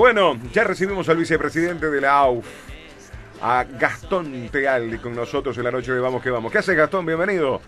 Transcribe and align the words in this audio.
Bueno, 0.00 0.32
ya 0.54 0.64
recibimos 0.64 1.10
al 1.10 1.18
vicepresidente 1.18 1.90
de 1.90 2.00
la 2.00 2.20
AUF, 2.20 2.46
a 3.42 3.66
Gastón 3.78 4.48
Tealdi, 4.50 4.96
con 4.96 5.14
nosotros 5.14 5.58
en 5.58 5.64
la 5.64 5.70
noche 5.70 5.92
de 5.92 6.00
Vamos 6.00 6.22
que 6.22 6.30
Vamos. 6.30 6.50
¿Qué 6.50 6.56
haces, 6.56 6.74
Gastón? 6.74 7.04
Bienvenido. 7.04 7.60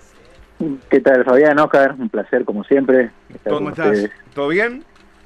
¿Qué 0.89 1.01
tal, 1.01 1.27
Fabián, 1.27 1.59
Oscar? 1.59 1.95
Un 1.99 2.09
placer, 2.09 2.47
como 2.47 2.65
siempre. 2.65 3.11
¿Cómo 3.47 3.69
estás? 3.69 4.09
¿Todo 4.35 4.49
bien? 4.49 4.83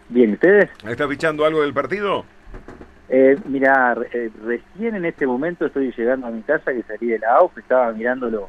Bien, 0.09 0.31
¿y 0.31 0.33
ustedes? 0.33 0.69
¿Estás 0.85 1.09
fichando 1.09 1.45
algo 1.45 1.63
del 1.63 1.73
partido? 1.73 2.25
Eh, 3.09 3.37
mira, 3.45 3.97
eh, 4.13 4.29
recién 4.45 4.97
en 4.97 5.05
este 5.05 5.29
momento 5.29 5.67
estoy 5.67 5.95
llegando 5.97 6.27
a 6.27 6.33
mi 6.33 6.43
casa 6.43 6.73
que 6.73 6.83
salí 6.83 7.07
de 7.07 7.21
la 7.21 7.37
AUF, 7.37 7.57
estaba 7.57 7.93
mirándolo 7.93 8.49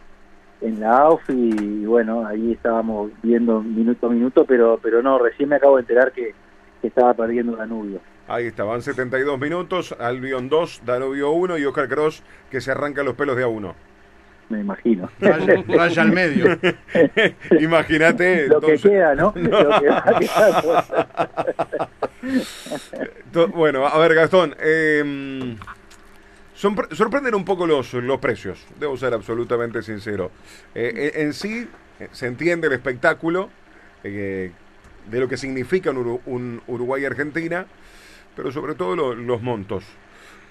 en 0.62 0.80
la 0.80 0.98
AUF 0.98 1.30
y, 1.30 1.86
bueno, 1.86 2.26
ahí 2.26 2.54
estábamos 2.54 3.12
viendo 3.22 3.62
minuto 3.62 4.08
a 4.08 4.10
minuto, 4.10 4.46
pero 4.46 4.80
pero 4.82 5.04
no, 5.04 5.20
recién 5.20 5.48
me 5.48 5.58
acabo 5.58 5.76
de 5.76 5.82
enterar 5.82 6.12
que, 6.12 6.34
estaba 6.82 7.14
perdiendo 7.14 7.56
Danubio. 7.56 8.00
Ahí 8.28 8.48
estaban 8.48 8.82
72 8.82 9.40
minutos, 9.40 9.96
Albion 10.00 10.50
2, 10.50 10.82
Danubio 10.86 11.32
1 11.32 11.58
y 11.58 11.66
Oscar 11.66 11.88
Cross 11.88 12.24
que 12.52 12.62
se 12.62 12.72
arranca 12.72 13.04
los 13.04 13.16
pelos 13.16 13.38
de 13.38 13.44
a 13.44 13.48
uno. 13.48 13.76
Me 14.50 14.60
imagino. 14.62 15.10
Raya, 15.20 16.02
al 16.02 16.12
medio. 16.12 16.58
Imagínate. 17.60 18.48
Lo 18.48 18.62
que 18.62 18.78
queda, 18.78 19.14
¿no? 19.14 19.34
Lo 19.36 19.80
que 19.82 19.90
bueno, 23.54 23.86
a 23.86 23.98
ver, 23.98 24.16
Gastón. 24.16 24.56
Eh, 24.60 25.58
sorprenden 26.58 27.36
un 27.36 27.46
poco 27.46 27.68
los, 27.68 27.94
los 27.94 28.20
precios, 28.20 28.66
debo 28.80 28.98
ser 28.98 29.14
absolutamente 29.14 29.82
sincero. 29.84 30.32
Eh, 30.74 30.92
eh, 30.96 31.22
en 31.22 31.34
sí, 31.34 31.68
eh, 32.00 32.08
se 32.12 32.26
entiende 32.26 32.68
el 32.68 32.74
espectáculo 32.74 33.50
de 34.04 34.52
lo 35.20 35.28
que 35.28 35.36
significa 35.36 35.92
un, 35.92 36.62
Uruguay-Argentina, 36.66 37.66
pero 38.38 38.52
sobre 38.52 38.76
todo 38.76 38.96
los 38.96 39.42
montos. 39.42 39.84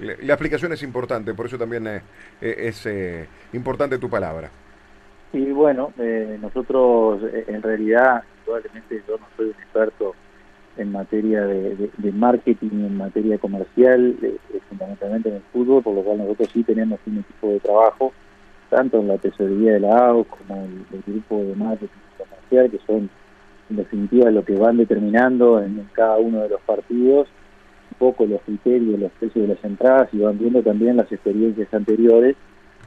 La, 0.01 0.13
explicación 0.13 0.73
es 0.73 0.83
importante, 0.83 1.33
por 1.33 1.47
eso 1.47 1.57
también 1.57 2.03
es 2.41 2.89
importante 3.53 3.99
tu 3.99 4.11
palabra. 4.11 4.51
Y 5.33 5.53
bueno, 5.53 5.93
nosotros 6.43 7.23
en 7.47 7.63
realidad, 7.63 8.25
probablemente 8.45 9.03
yo 9.09 9.17
no 9.17 9.27
soy 9.37 9.47
un 9.47 9.53
experto 9.53 10.15
en 10.77 10.93
materia 10.93 11.47
de, 11.47 12.13
marketing 12.13 12.71
y 12.73 12.87
en 12.87 12.97
materia 12.99 13.39
comercial, 13.39 14.15
eh, 14.21 14.37
eh, 14.53 14.61
fundamentalmente 14.69 15.31
en 15.31 15.37
el 15.37 15.43
fútbol, 15.51 15.83
por 15.83 15.95
lo 15.95 16.03
cual 16.03 16.19
nosotros 16.19 16.51
sí 16.53 16.63
tenemos 16.65 17.01
un 17.07 17.21
equipo 17.21 17.49
de 17.49 17.61
trabajo, 17.61 18.13
tanto 18.69 19.01
en 19.01 19.09
la 19.09 19.17
tesorería 19.17 19.73
de 19.73 19.81
la 19.81 20.09
AUS 20.09 20.27
como 20.27 20.65
el, 20.65 20.85
el 20.93 21.03
grupo 21.07 21.43
de 21.43 21.55
marketing 21.55 21.89
comercial, 22.19 22.71
que 22.71 22.79
son 22.87 23.09
en 23.71 23.77
definitiva 23.77 24.31
lo 24.31 24.45
que 24.45 24.55
van 24.55 24.77
determinando 24.77 25.63
en, 25.63 25.89
cada 25.93 26.19
uno 26.19 26.43
de 26.43 26.51
los 26.51 26.61
partidos 26.63 27.29
un 27.91 27.99
poco 27.99 28.27
los 28.27 28.41
criterios, 28.43 28.99
los 28.99 29.13
precios 29.13 29.49
de 29.49 29.55
las 29.55 29.65
entradas 29.65 30.09
y 30.13 30.19
van 30.19 30.39
viendo 30.39 30.63
también 30.63 30.97
las 30.97 31.11
experiencias 31.11 31.73
anteriores 31.73 32.37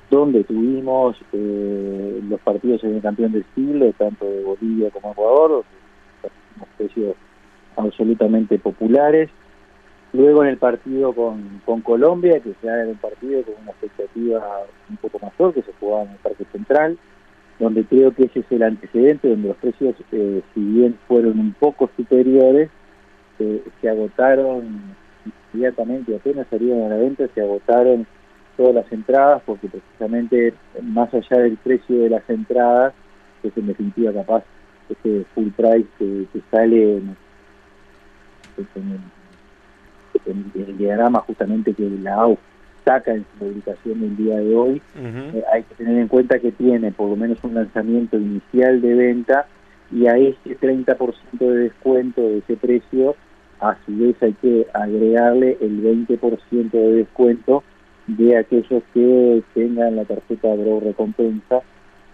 donde 0.09 0.43
tuvimos 0.43 1.15
eh, 1.33 2.19
los 2.27 2.39
partidos 2.41 2.83
en 2.83 2.95
el 2.95 3.01
campeón 3.01 3.31
del 3.31 3.45
siglo, 3.53 3.93
tanto 3.97 4.25
de 4.25 4.43
Bolivia 4.43 4.89
como 4.89 5.11
Ecuador, 5.11 5.51
donde 5.51 6.65
precios 6.77 7.15
absolutamente 7.75 8.57
populares. 8.57 9.29
Luego 10.11 10.43
en 10.43 10.49
el 10.49 10.57
partido 10.57 11.13
con, 11.13 11.61
con 11.65 11.81
Colombia, 11.81 12.39
que 12.39 12.53
ya 12.63 12.73
era 12.73 12.87
un 12.87 12.97
partido 12.97 13.43
con 13.43 13.53
una 13.61 13.71
expectativa 13.71 14.41
un 14.89 14.97
poco 14.97 15.19
mayor, 15.19 15.53
que 15.53 15.61
se 15.61 15.73
jugaba 15.79 16.03
en 16.03 16.11
el 16.11 16.17
Parque 16.17 16.45
Central, 16.51 16.97
donde 17.59 17.83
creo 17.83 18.11
que 18.11 18.23
ese 18.23 18.39
es 18.39 18.45
el 18.49 18.63
antecedente, 18.63 19.29
donde 19.29 19.49
los 19.49 19.57
precios, 19.57 19.95
eh, 20.11 20.41
si 20.55 20.59
bien 20.59 20.97
fueron 21.07 21.39
un 21.39 21.53
poco 21.53 21.89
superiores, 21.95 22.71
eh, 23.39 23.63
se 23.81 23.89
agotaron 23.89 24.95
inmediatamente, 25.53 26.15
apenas 26.15 26.47
salieron 26.49 26.83
a 26.83 26.95
la 26.95 26.97
venta, 26.97 27.27
se 27.33 27.41
agotaron 27.41 28.05
todas 28.57 28.75
las 28.75 28.91
entradas, 28.91 29.41
porque 29.45 29.67
precisamente 29.67 30.53
más 30.81 31.13
allá 31.13 31.37
del 31.41 31.57
precio 31.57 31.99
de 32.01 32.09
las 32.09 32.29
entradas, 32.29 32.93
es 33.43 33.55
en 33.55 33.67
definitiva 33.67 34.11
capaz 34.11 34.43
ese 34.89 35.23
full 35.33 35.49
price 35.55 35.87
que, 35.97 36.25
que 36.33 36.41
sale 36.51 36.97
en 36.97 37.15
el 40.55 40.77
diagrama 40.77 41.19
justamente 41.21 41.73
que 41.73 41.89
la 41.89 42.15
AU 42.15 42.37
saca 42.83 43.13
en 43.13 43.25
su 43.31 43.45
publicación 43.45 44.03
el 44.03 44.17
día 44.17 44.37
de 44.37 44.55
hoy, 44.55 44.81
eh, 44.95 45.43
hay 45.53 45.63
que 45.63 45.75
tener 45.75 45.97
en 45.97 46.07
cuenta 46.07 46.39
que 46.39 46.51
tiene 46.51 46.91
por 46.91 47.09
lo 47.09 47.15
menos 47.15 47.37
un 47.43 47.53
lanzamiento 47.53 48.17
inicial 48.17 48.81
de 48.81 48.93
venta 48.95 49.47
y 49.91 50.07
a 50.07 50.17
ese 50.17 50.57
30% 50.59 51.15
de 51.39 51.55
descuento 51.55 52.21
de 52.21 52.39
ese 52.39 52.55
precio, 52.57 53.15
a 53.59 53.77
su 53.85 53.97
vez 53.97 54.15
hay 54.21 54.33
que 54.33 54.67
agregarle 54.73 55.57
el 55.61 55.83
20% 55.83 56.71
de 56.71 56.93
descuento 56.93 57.63
de 58.07 58.37
aquellos 58.37 58.83
que 58.93 59.43
tengan 59.53 59.95
la 59.95 60.05
tarjeta 60.05 60.55
de 60.55 60.79
recompensa, 60.79 61.61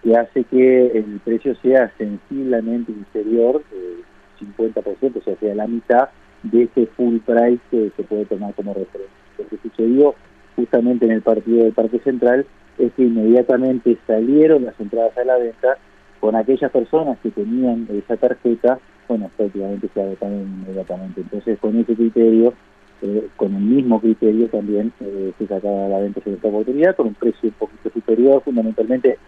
que 0.02 0.16
hace 0.16 0.44
que 0.44 0.86
el 0.88 1.20
precio 1.24 1.54
sea 1.56 1.90
sensiblemente 1.96 2.92
inferior, 2.92 3.62
eh, 3.72 4.02
50%, 4.38 5.18
o 5.18 5.22
sea, 5.22 5.36
sea 5.36 5.54
la 5.54 5.66
mitad 5.66 6.10
de 6.42 6.64
ese 6.64 6.86
full 6.86 7.18
price 7.18 7.60
que 7.70 7.90
se 7.96 8.02
puede 8.02 8.26
tomar 8.26 8.54
como 8.54 8.74
referencia. 8.74 9.16
Lo 9.38 9.48
que 9.48 9.56
sucedió 9.58 10.14
justamente 10.54 11.06
en 11.06 11.12
el 11.12 11.22
partido 11.22 11.64
del 11.64 11.72
Parque 11.72 11.98
Central 12.00 12.46
es 12.78 12.92
que 12.92 13.02
inmediatamente 13.02 13.96
salieron 14.06 14.64
las 14.64 14.78
entradas 14.78 15.16
a 15.16 15.24
la 15.24 15.38
venta 15.38 15.78
con 16.20 16.34
aquellas 16.34 16.70
personas 16.70 17.18
que 17.22 17.30
tenían 17.30 17.88
esa 17.90 18.16
tarjeta, 18.16 18.78
bueno, 19.08 19.30
prácticamente 19.36 19.88
se 19.92 20.02
agotaron 20.02 20.40
inmediatamente. 20.40 21.20
Entonces, 21.20 21.58
con 21.58 21.78
ese 21.78 21.94
criterio, 21.94 22.54
eh, 23.02 23.28
con 23.36 23.54
el 23.54 23.62
mismo 23.62 24.00
criterio 24.00 24.48
también 24.48 24.92
eh, 25.00 25.32
se 25.38 25.46
sacaba 25.46 25.88
la 25.88 25.98
venta 25.98 26.20
esta 26.24 26.48
oportunidad 26.48 26.96
con 26.96 27.08
un 27.08 27.14
precio 27.14 27.50
un 27.50 27.54
poquito 27.54 27.90
superior, 27.90 28.42
fundamentalmente 28.42 29.18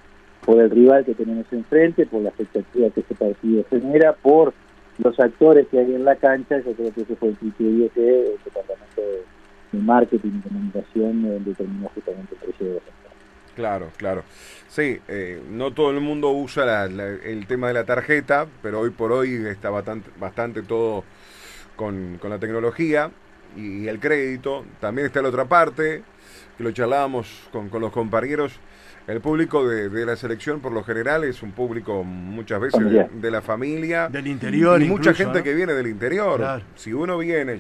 por 0.44 0.61
el 0.61 0.71
rival 0.71 1.05
que 1.05 1.15
tenemos 1.15 1.44
enfrente, 1.53 2.06
por 2.06 2.22
la 2.22 2.31
expectativa 2.31 2.88
que 2.91 3.00
ese 3.00 3.15
partido 3.15 3.65
genera, 3.69 4.15
por 4.15 4.55
los 4.99 5.21
actores 5.21 5.67
que 5.69 5.78
hay 5.78 5.94
en 5.94 6.05
la 6.05 6.17
cancha, 6.17 6.59
yo 6.61 6.72
creo 6.72 6.93
que 6.93 7.03
ese 7.03 7.17
fue 7.17 7.28
el 7.28 7.37
criterio 7.37 7.91
que 7.94 8.21
el 8.21 8.38
departamento 8.44 9.03
de, 9.03 9.78
marketing 9.78 10.38
y 10.38 10.49
comunicación 10.49 11.27
eh, 11.27 11.41
determinó 11.44 11.91
justamente 11.94 12.34
el 12.34 12.41
precio 12.41 12.67
de 12.67 12.75
la 12.75 12.81
Claro, 13.59 13.91
claro. 13.97 14.23
Sí, 14.69 15.01
eh, 15.09 15.43
no 15.51 15.73
todo 15.73 15.91
el 15.91 15.99
mundo 15.99 16.31
usa 16.31 16.85
el 16.85 17.45
tema 17.49 17.67
de 17.67 17.75
la 17.75 17.83
tarjeta, 17.83 18.47
pero 18.63 18.79
hoy 18.79 18.91
por 18.91 19.11
hoy 19.11 19.35
está 19.49 19.69
bastante, 19.69 20.09
bastante 20.17 20.63
todo 20.63 21.03
con, 21.75 22.19
con 22.23 22.31
la 22.31 22.39
tecnología 22.39 23.11
y 23.57 23.89
el 23.89 23.99
crédito. 23.99 24.65
También 24.81 25.09
está 25.09 25.23
la 25.23 25.31
otra 25.31 25.47
parte, 25.47 26.05
que 26.57 26.63
lo 26.63 26.71
charlábamos 26.71 27.49
con, 27.51 27.69
con 27.69 27.81
los 27.81 27.91
compañeros 27.91 28.61
el 29.09 29.23
público 29.23 29.67
de, 29.67 30.05
la 30.05 30.17
selección, 30.17 30.61
por 30.61 30.71
lo 30.71 30.85
general, 30.85 31.25
es 31.25 31.43
un 31.43 31.53
público 31.53 32.05
muchas 32.05 32.61
veces 32.61 32.81
de, 33.11 33.31
la 33.31 33.41
familia. 33.41 34.09
Del 34.09 34.27
interior. 34.27 34.81
Y 34.83 34.85
mucha 34.85 35.15
gente 35.15 35.43
que 35.43 35.55
viene 35.55 35.73
del 35.73 35.87
interior. 35.87 36.63
Si 36.77 36.93
uno 36.93 37.17
viene, 37.17 37.59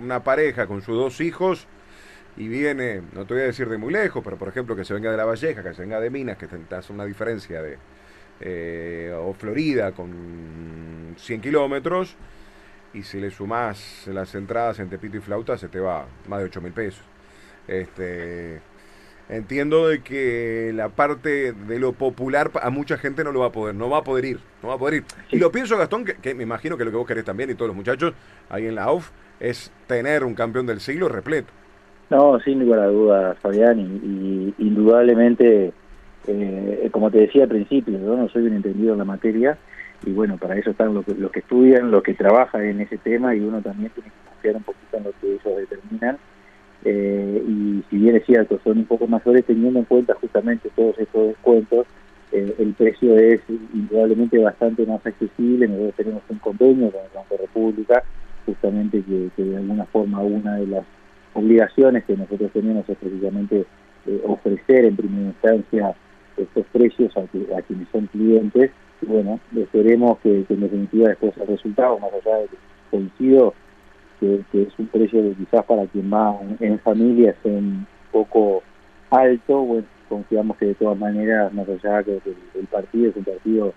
una 0.00 0.22
pareja 0.22 0.68
con 0.68 0.82
sus 0.82 0.94
dos 0.94 1.20
hijos, 1.20 1.66
y 2.36 2.48
viene, 2.48 3.02
no 3.12 3.26
te 3.26 3.34
voy 3.34 3.42
a 3.44 3.46
decir 3.46 3.68
de 3.68 3.78
muy 3.78 3.92
lejos, 3.92 4.22
pero 4.24 4.36
por 4.36 4.48
ejemplo 4.48 4.74
que 4.74 4.84
se 4.84 4.94
venga 4.94 5.10
de 5.10 5.16
La 5.16 5.24
Valleja, 5.24 5.62
que 5.62 5.74
se 5.74 5.82
venga 5.82 6.00
de 6.00 6.10
Minas, 6.10 6.36
que 6.36 6.46
te 6.46 6.74
hace 6.74 6.92
una 6.92 7.04
diferencia 7.04 7.62
de. 7.62 7.78
Eh, 8.40 9.14
o 9.16 9.32
Florida 9.32 9.92
con 9.92 11.14
100 11.16 11.40
kilómetros, 11.40 12.16
y 12.92 13.02
si 13.02 13.20
le 13.20 13.30
sumás 13.30 14.06
las 14.08 14.34
entradas 14.34 14.80
en 14.80 14.88
Tepito 14.88 15.16
y 15.16 15.20
Flauta, 15.20 15.56
se 15.56 15.68
te 15.68 15.78
va 15.78 16.06
más 16.28 16.40
de 16.40 16.46
8 16.46 16.60
mil 16.60 16.72
pesos. 16.72 17.04
Este 17.68 18.60
entiendo 19.28 19.88
de 19.88 20.02
que 20.02 20.72
la 20.74 20.90
parte 20.90 21.52
de 21.52 21.78
lo 21.78 21.92
popular 21.92 22.50
a 22.60 22.70
mucha 22.70 22.98
gente 22.98 23.24
no 23.24 23.32
lo 23.32 23.40
va 23.40 23.46
a 23.46 23.52
poder, 23.52 23.74
no 23.74 23.88
va 23.88 23.98
a 23.98 24.04
poder 24.04 24.24
ir, 24.24 24.40
no 24.62 24.68
va 24.68 24.74
a 24.74 24.78
poder 24.78 24.94
ir. 24.94 25.04
Y 25.30 25.38
lo 25.38 25.50
pienso, 25.50 25.78
Gastón, 25.78 26.04
que, 26.04 26.34
me 26.34 26.42
imagino 26.42 26.76
que 26.76 26.84
lo 26.84 26.90
que 26.90 26.96
vos 26.96 27.06
querés 27.06 27.24
también 27.24 27.50
y 27.50 27.54
todos 27.54 27.68
los 27.68 27.76
muchachos 27.76 28.14
ahí 28.50 28.66
en 28.66 28.74
la 28.74 28.84
AUF 28.84 29.10
es 29.40 29.70
tener 29.86 30.24
un 30.24 30.34
campeón 30.34 30.66
del 30.66 30.80
siglo 30.80 31.08
repleto. 31.08 31.52
No, 32.10 32.38
sin 32.40 32.58
ninguna 32.58 32.86
duda, 32.86 33.34
Fabián, 33.40 33.80
y, 33.80 34.54
indudablemente, 34.58 35.72
eh, 36.26 36.88
como 36.92 37.10
te 37.10 37.18
decía 37.18 37.44
al 37.44 37.48
principio, 37.48 37.98
yo 37.98 38.16
no 38.16 38.28
soy 38.28 38.46
un 38.46 38.54
entendido 38.54 38.92
en 38.92 38.98
la 38.98 39.04
materia, 39.04 39.56
y 40.04 40.12
bueno, 40.12 40.36
para 40.36 40.56
eso 40.56 40.70
están 40.70 40.94
los 40.94 41.04
que, 41.04 41.14
que 41.14 41.38
estudian, 41.38 41.90
los 41.90 42.02
que 42.02 42.14
trabajan 42.14 42.62
en 42.64 42.80
ese 42.80 42.98
tema, 42.98 43.34
y 43.34 43.40
uno 43.40 43.62
también 43.62 43.90
tiene 43.94 44.10
que 44.10 44.30
confiar 44.30 44.56
un 44.56 44.62
poquito 44.62 44.96
en 44.96 45.04
lo 45.04 45.12
que 45.20 45.32
ellos 45.32 45.68
determinan. 45.68 46.18
Eh, 46.84 47.42
y 47.48 47.82
si 47.88 47.96
bien 47.96 48.16
es 48.16 48.26
cierto, 48.26 48.60
son 48.62 48.78
un 48.78 48.84
poco 48.84 49.06
mayores 49.06 49.46
teniendo 49.46 49.78
en 49.78 49.86
cuenta 49.86 50.14
justamente 50.20 50.68
todos 50.76 50.98
estos 50.98 51.28
descuentos, 51.28 51.86
eh, 52.32 52.54
el 52.58 52.74
precio 52.74 53.16
es 53.16 53.40
indudablemente 53.72 54.38
bastante 54.38 54.84
más 54.84 55.04
accesible, 55.06 55.66
nosotros 55.66 55.94
tenemos 55.96 56.22
un 56.28 56.38
convenio 56.38 56.90
con 56.90 57.00
el 57.00 57.10
Banco 57.14 57.36
República, 57.40 58.02
justamente 58.44 59.02
que, 59.02 59.42
de 59.42 59.56
alguna 59.56 59.86
forma 59.86 60.20
una 60.20 60.56
de 60.56 60.66
las 60.66 60.84
obligaciones 61.34 62.04
que 62.04 62.16
nosotros 62.16 62.50
tenemos 62.52 62.88
es 62.88 62.96
precisamente 62.96 63.66
eh, 64.06 64.22
ofrecer 64.26 64.84
en 64.84 64.96
primera 64.96 65.26
instancia 65.26 65.94
estos 66.36 66.66
precios 66.72 67.16
a, 67.16 67.20
a, 67.20 67.62
quienes 67.62 67.88
son 67.92 68.06
clientes, 68.06 68.70
y 69.02 69.06
bueno, 69.06 69.38
esperemos 69.56 70.18
que, 70.20 70.44
en 70.48 70.60
definitiva 70.60 71.08
después 71.08 71.36
el 71.36 71.46
resultado, 71.46 71.98
más 71.98 72.10
allá 72.12 72.38
de 72.38 72.48
que 72.48 72.56
coincido 72.90 73.54
que, 74.20 74.44
es 74.52 74.78
un 74.78 74.86
precio 74.86 75.22
que 75.22 75.34
quizás 75.34 75.64
para 75.64 75.86
quien 75.86 76.12
va 76.12 76.38
en, 76.60 76.78
familia 76.80 77.30
es 77.30 77.36
un 77.44 77.86
poco 78.12 78.62
alto, 79.10 79.60
bueno, 79.62 79.86
confiamos 80.08 80.56
que 80.56 80.66
de 80.66 80.74
todas 80.74 80.98
maneras, 80.98 81.52
más 81.52 81.68
allá 81.68 82.02
que 82.02 82.20
el, 82.54 82.66
partido 82.66 83.10
es 83.10 83.16
un 83.16 83.24
partido 83.24 83.74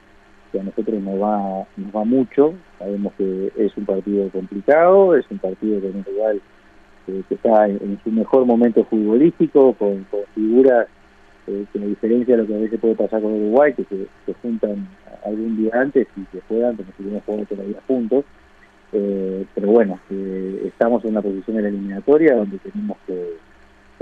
que 0.51 0.59
a 0.59 0.63
nosotros 0.63 1.01
nos 1.01 1.21
va, 1.21 1.65
nos 1.75 1.95
va 1.95 2.03
mucho, 2.05 2.53
sabemos 2.79 3.13
que 3.17 3.51
es 3.57 3.75
un 3.75 3.85
partido 3.85 4.29
complicado, 4.29 5.15
es 5.15 5.25
un 5.29 5.39
partido 5.39 5.81
que 5.81 5.89
en 5.89 5.99
Uruguay 5.99 6.37
eh, 6.37 6.41
que 7.07 7.35
está 7.35 7.67
en, 7.67 7.99
su 8.03 8.11
mejor 8.11 8.45
momento 8.45 8.83
futbolístico, 8.83 9.73
con, 9.73 10.05
figuras 10.35 10.87
eh, 11.47 11.65
que 11.71 11.79
a 11.79 11.85
diferencia 11.85 12.35
de 12.35 12.41
lo 12.41 12.47
que 12.47 12.55
a 12.55 12.59
veces 12.59 12.79
puede 12.79 12.95
pasar 12.95 13.21
con 13.21 13.33
Uruguay, 13.33 13.73
que 13.73 13.85
se, 13.85 14.33
juntan 14.41 14.87
algún 15.25 15.57
día 15.57 15.71
antes 15.73 16.07
y 16.17 16.23
que 16.25 16.41
juegan 16.47 16.75
como 16.75 16.89
si 16.95 17.03
hubieran 17.03 17.21
jugado 17.21 17.45
todavía 17.45 17.81
juntos, 17.87 18.25
eh, 18.91 19.45
pero 19.55 19.67
bueno, 19.67 19.99
estamos 20.65 21.03
en 21.03 21.11
una 21.11 21.21
posición 21.21 21.57
en 21.57 21.63
la 21.63 21.69
eliminatoria 21.69 22.35
donde 22.35 22.57
tenemos 22.59 22.97
que, 23.07 23.37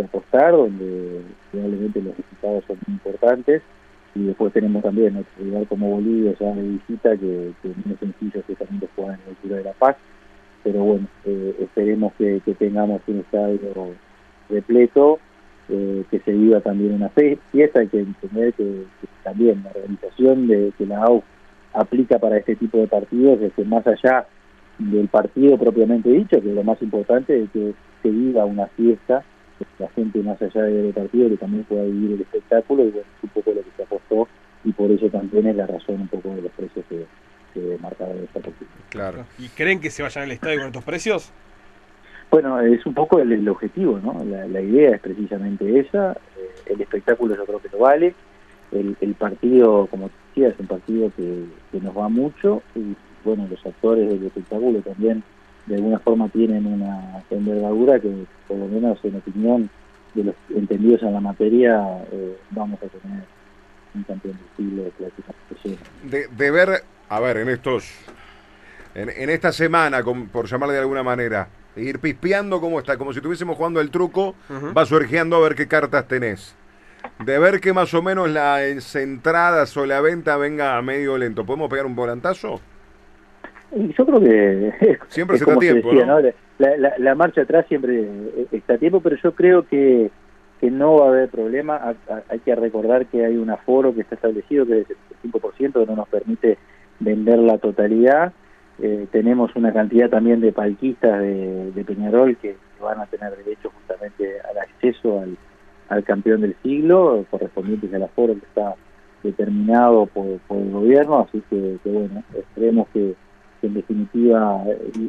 apostar, 0.03 0.51
donde 0.51 1.21
probablemente 1.51 2.01
los 2.01 2.17
resultados 2.17 2.65
son 2.67 2.77
muy 2.85 2.95
importantes. 2.95 3.61
Y 4.13 4.27
después 4.27 4.51
tenemos 4.53 4.81
también 4.81 5.15
otro 5.17 5.45
lugar 5.45 5.67
como 5.67 5.89
Bolivia 5.89 6.33
ya 6.39 6.53
de 6.53 6.61
visita 6.61 7.11
que, 7.17 7.53
que 7.61 7.67
no 7.85 7.93
es 7.93 7.99
sencillo 7.99 8.43
que 8.45 8.55
también 8.55 8.89
juegan 8.95 9.15
en 9.15 9.21
la 9.25 9.29
altura 9.29 9.57
de 9.57 9.63
La 9.63 9.73
Paz 9.73 9.97
pero 10.65 10.83
bueno, 10.83 11.07
eh, 11.25 11.55
esperemos 11.59 12.11
que, 12.17 12.41
tengamos 12.57 12.99
un 13.05 13.19
estadio 13.19 13.59
repleto, 14.49 15.19
eh, 15.69 16.03
que 16.09 16.19
se 16.21 16.31
viva 16.31 16.59
también 16.59 16.93
una 16.93 17.09
fiesta, 17.09 17.81
hay 17.81 17.87
que 17.87 17.99
entender 17.99 18.51
que, 18.55 18.83
también 19.23 19.61
la 19.63 19.69
organización 19.69 20.47
de 20.47 20.73
que 20.75 20.87
la 20.87 21.03
AU 21.03 21.21
aplica 21.73 22.17
para 22.17 22.37
este 22.37 22.55
tipo 22.55 22.79
de 22.79 22.87
partidos 22.87 23.41
es 23.41 23.53
que 23.53 23.63
más 23.63 23.85
allá 23.85 24.25
del 24.79 25.07
partido 25.07 25.55
propiamente 25.59 26.09
dicho, 26.09 26.41
que 26.41 26.51
lo 26.51 26.63
más 26.63 26.81
importante 26.81 27.43
es 27.43 27.49
que 27.51 27.73
se 28.01 28.09
viva 28.09 28.45
una 28.45 28.65
fiesta, 28.67 29.23
que 29.59 29.65
la 29.77 29.89
gente 29.89 30.23
más 30.23 30.41
allá 30.41 30.63
del 30.63 30.93
partido 30.93 31.29
que 31.29 31.37
también 31.37 31.63
pueda 31.65 31.83
vivir 31.83 32.13
el 32.13 32.21
espectáculo 32.21 32.85
y 32.85 32.89
bueno, 32.89 33.07
es 33.17 33.23
un 33.23 33.29
poco 33.29 33.51
lo 33.51 33.61
que 33.61 33.71
se 33.77 33.83
apostó 33.83 34.27
y 34.63 34.71
por 34.71 34.89
eso 34.89 35.09
también 35.09 35.45
es 35.45 35.55
la 35.55 35.67
razón 35.67 36.01
un 36.01 36.07
poco 36.07 36.29
de 36.29 36.41
los 36.41 36.51
precios 36.53 36.83
que, 36.89 37.05
que 37.55 37.77
marcaba 37.81 38.11
esta 38.11 38.41
Claro. 38.89 39.25
¿Y 39.39 39.47
creen 39.49 39.79
que 39.79 39.89
se 39.89 40.03
vayan 40.03 40.25
al 40.25 40.31
estadio 40.31 40.59
con 40.59 40.67
estos 40.67 40.83
precios? 40.83 41.31
Bueno, 42.29 42.59
es 42.59 42.85
un 42.85 42.93
poco 42.93 43.19
el, 43.19 43.47
objetivo, 43.47 43.99
¿no? 44.03 44.23
La, 44.25 44.61
idea 44.61 44.95
es 44.95 45.01
precisamente 45.01 45.79
esa. 45.79 46.11
Eh, 46.11 46.73
el 46.73 46.81
espectáculo 46.81 47.35
yo 47.35 47.45
creo 47.45 47.59
que 47.59 47.69
lo 47.69 47.79
vale. 47.79 48.13
El, 48.71 49.15
partido, 49.17 49.87
como 49.87 50.09
te 50.09 50.15
decía, 50.27 50.49
es 50.49 50.59
un 50.59 50.67
partido 50.67 51.11
que, 51.15 51.79
nos 51.79 51.97
va 51.97 52.09
mucho. 52.09 52.61
Y 52.75 52.95
bueno, 53.23 53.47
los 53.49 53.65
actores 53.65 54.09
del 54.09 54.25
espectáculo 54.25 54.79
también 54.81 55.23
de 55.65 55.75
alguna 55.75 55.99
forma 55.99 56.27
tienen 56.29 56.65
una 56.65 57.23
envergadura 57.29 57.99
que, 57.99 58.11
por 58.47 58.57
lo 58.57 58.67
menos 58.67 58.99
en 59.03 59.15
opinión 59.15 59.69
de 60.13 60.25
los 60.25 60.35
entendidos 60.53 61.03
en 61.03 61.13
la 61.13 61.21
materia, 61.21 62.03
eh, 62.11 62.35
vamos 62.51 62.79
a 62.83 62.87
tener 62.87 63.23
un 63.95 64.03
campeón 64.03 64.37
del 64.37 64.57
siglo 64.57 64.83
de, 66.03 66.27
de 66.27 66.51
ver 66.51 66.83
a 67.09 67.19
ver, 67.19 67.37
en 67.37 67.49
estos, 67.49 67.91
en, 68.95 69.29
esta 69.29 69.51
semana, 69.51 70.03
por 70.31 70.47
llamarle 70.47 70.75
de 70.75 70.81
alguna 70.81 71.03
manera, 71.03 71.47
ir 71.75 71.99
pispeando 71.99 72.59
cómo 72.59 72.79
está, 72.79 72.97
como 72.97 73.11
si 73.13 73.19
estuviésemos 73.19 73.57
jugando 73.57 73.81
el 73.81 73.91
truco, 73.91 74.35
vas 74.73 74.89
surgiendo 74.89 75.35
a 75.35 75.39
ver 75.41 75.55
qué 75.55 75.67
cartas 75.67 76.07
tenés. 76.07 76.55
De 77.23 77.37
ver 77.37 77.59
que 77.59 77.71
más 77.73 77.93
o 77.93 78.01
menos 78.01 78.29
las 78.29 78.95
entradas 78.95 79.75
o 79.77 79.85
la 79.85 80.01
venta 80.01 80.37
venga 80.37 80.77
a 80.77 80.81
medio 80.81 81.17
lento, 81.17 81.45
¿podemos 81.45 81.69
pegar 81.69 81.85
un 81.85 81.95
volantazo? 81.95 82.59
Yo 83.71 84.05
creo 84.05 84.19
que 84.19 84.97
siempre 85.09 85.37
se 85.37 85.43
está 85.43 85.55
a 85.55 85.59
tiempo. 85.59 85.91
La, 86.57 87.15
marcha 87.15 87.41
atrás 87.41 87.65
siempre 87.67 88.07
está 88.51 88.75
a 88.75 88.77
tiempo, 88.77 89.01
pero 89.01 89.17
yo 89.17 89.33
creo 89.33 89.67
que, 89.67 90.09
que 90.61 90.71
no 90.71 90.95
va 90.95 91.07
a 91.07 91.09
haber 91.09 91.29
problema. 91.29 91.95
Hay 92.29 92.39
que 92.39 92.55
recordar 92.55 93.07
que 93.07 93.25
hay 93.25 93.35
un 93.35 93.49
aforo 93.49 93.93
que 93.93 94.01
está 94.01 94.15
establecido, 94.15 94.65
que 94.65 94.81
es 94.81 94.87
el 94.89 95.31
5%, 95.31 95.73
que 95.73 95.85
no 95.85 95.95
nos 95.95 96.07
permite 96.07 96.57
vender 96.99 97.39
la 97.39 97.57
totalidad. 97.57 98.33
Eh, 98.81 99.07
tenemos 99.11 99.55
una 99.55 99.71
cantidad 99.71 100.09
también 100.09 100.41
de 100.41 100.51
palquistas 100.51 101.21
de, 101.21 101.83
Peñarol 101.85 102.35
que 102.37 102.57
van 102.81 102.99
a 102.99 103.05
tener 103.05 103.35
derecho 103.37 103.71
justamente 103.73 104.41
al 104.41 104.57
acceso 104.57 105.21
al, 105.89 106.03
campeón 106.03 106.41
del 106.41 106.55
siglo, 106.61 107.25
correspondientes 107.29 107.93
al 107.93 108.03
aforo 108.03 108.33
que 108.33 108.45
está 108.45 108.75
determinado 109.23 110.07
por, 110.07 110.25
el 110.25 110.71
gobierno, 110.71 111.19
así 111.19 111.41
que, 111.49 111.77
bueno, 111.85 112.23
esperemos 112.33 112.87
que, 112.89 113.15
en 113.61 113.73
definitiva 113.73 114.63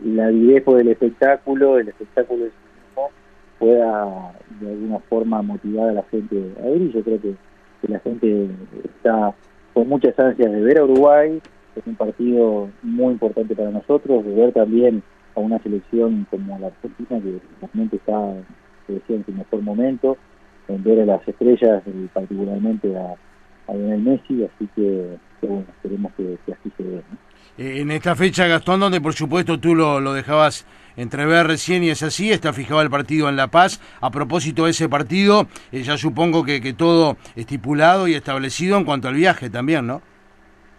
la 0.04 0.28
videjo 0.28 0.76
del 0.76 0.88
espectáculo, 0.88 1.78
el 1.78 1.88
espectáculo 1.88 2.44
del 2.44 2.52
mismo, 2.52 3.10
pueda 3.58 4.32
de 4.60 4.70
alguna 4.70 4.98
forma 5.00 5.42
motivar 5.42 5.90
a 5.90 5.92
la 5.92 6.02
gente 6.04 6.52
a 6.62 6.68
ir 6.70 6.82
y 6.82 6.92
yo 6.92 7.02
creo 7.02 7.20
que 7.20 7.34
la 7.88 7.98
gente 8.00 8.48
está 8.84 9.34
con 9.74 9.88
muchas 9.88 10.18
ansias 10.18 10.50
de 10.50 10.60
ver 10.62 10.78
a 10.78 10.84
Uruguay, 10.84 11.40
es 11.76 11.86
un 11.86 11.94
partido 11.94 12.68
muy 12.82 13.12
importante 13.12 13.54
para 13.54 13.70
nosotros, 13.70 14.24
ver 14.24 14.52
también 14.52 15.02
a 15.34 15.40
una 15.40 15.58
selección 15.62 16.26
como 16.30 16.58
la 16.58 16.68
Argentina, 16.68 17.20
que 17.20 17.40
realmente 17.60 17.96
está, 17.96 18.34
en 18.88 19.24
su 19.24 19.32
mejor 19.32 19.62
momento, 19.62 20.16
en 20.68 20.82
ver 20.82 21.00
a 21.00 21.06
las 21.06 21.28
estrellas, 21.28 21.82
y 21.86 22.06
particularmente 22.08 22.96
a, 22.96 23.14
a 23.70 23.74
Lionel 23.74 24.00
Messi, 24.00 24.44
así 24.44 24.68
que, 24.74 25.16
bueno, 25.42 25.64
esperemos 25.76 26.12
que, 26.16 26.38
así 26.52 26.72
se 26.76 26.82
vea. 26.82 27.02
Eh, 27.58 27.80
en 27.80 27.90
esta 27.90 28.14
fecha, 28.14 28.46
Gastón, 28.46 28.80
donde 28.80 29.00
por 29.00 29.14
supuesto 29.14 29.58
tú 29.58 29.74
lo, 29.74 30.00
lo 30.00 30.12
dejabas 30.12 30.66
entrever 30.96 31.46
recién 31.46 31.82
y 31.84 31.90
es 31.90 32.02
así, 32.02 32.30
está 32.30 32.52
fijado 32.52 32.82
el 32.82 32.90
partido 32.90 33.28
en 33.28 33.36
La 33.36 33.48
Paz. 33.48 33.80
A 34.00 34.10
propósito 34.10 34.64
de 34.64 34.70
ese 34.70 34.88
partido, 34.88 35.46
eh, 35.72 35.82
ya 35.82 35.96
supongo 35.96 36.44
que, 36.44 36.60
que 36.60 36.72
todo 36.72 37.16
estipulado 37.34 38.08
y 38.08 38.14
establecido 38.14 38.78
en 38.78 38.84
cuanto 38.84 39.08
al 39.08 39.14
viaje 39.14 39.50
también, 39.50 39.86
¿no? 39.86 40.02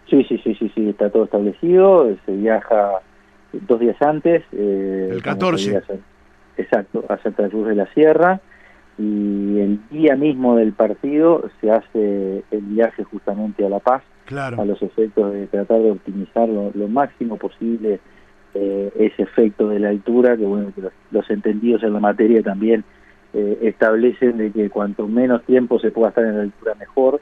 Sí, 0.08 0.24
sí, 0.24 0.38
sí, 0.38 0.54
sí, 0.54 0.70
sí, 0.74 0.88
está 0.88 1.10
todo 1.10 1.24
establecido, 1.24 2.08
se 2.24 2.32
viaja 2.32 3.00
dos 3.52 3.80
días 3.80 4.00
antes. 4.00 4.42
Eh, 4.52 5.10
el 5.12 5.22
14. 5.22 5.82
exacto, 6.56 7.04
a 7.08 7.18
Santa 7.18 7.48
Cruz 7.48 7.68
de 7.68 7.74
la 7.74 7.86
Sierra 7.92 8.40
y 8.98 9.60
el 9.60 9.80
día 9.90 10.16
mismo 10.16 10.56
del 10.56 10.72
partido 10.72 11.48
se 11.60 11.70
hace 11.70 12.42
el 12.50 12.60
viaje 12.62 13.04
justamente 13.04 13.64
a 13.64 13.68
La 13.68 13.78
Paz 13.78 14.02
claro. 14.28 14.60
a 14.60 14.64
los 14.64 14.82
efectos 14.82 15.32
de 15.32 15.46
tratar 15.46 15.80
de 15.80 15.92
optimizar 15.92 16.48
lo, 16.48 16.88
máximo 16.88 17.36
posible 17.36 18.00
eh, 18.54 18.92
ese 18.98 19.22
efecto 19.22 19.68
de 19.68 19.78
la 19.78 19.90
altura, 19.90 20.36
que 20.36 20.44
bueno, 20.44 20.72
que 20.74 20.82
los, 21.10 21.30
entendidos 21.30 21.82
en 21.84 21.92
la 21.92 22.00
materia 22.00 22.42
también 22.42 22.84
eh, 23.34 23.58
establecen 23.62 24.36
de 24.38 24.50
que 24.50 24.68
cuanto 24.68 25.06
menos 25.06 25.44
tiempo 25.44 25.78
se 25.78 25.90
pueda 25.90 26.08
estar 26.08 26.24
en 26.24 26.36
la 26.36 26.42
altura 26.42 26.74
mejor, 26.74 27.20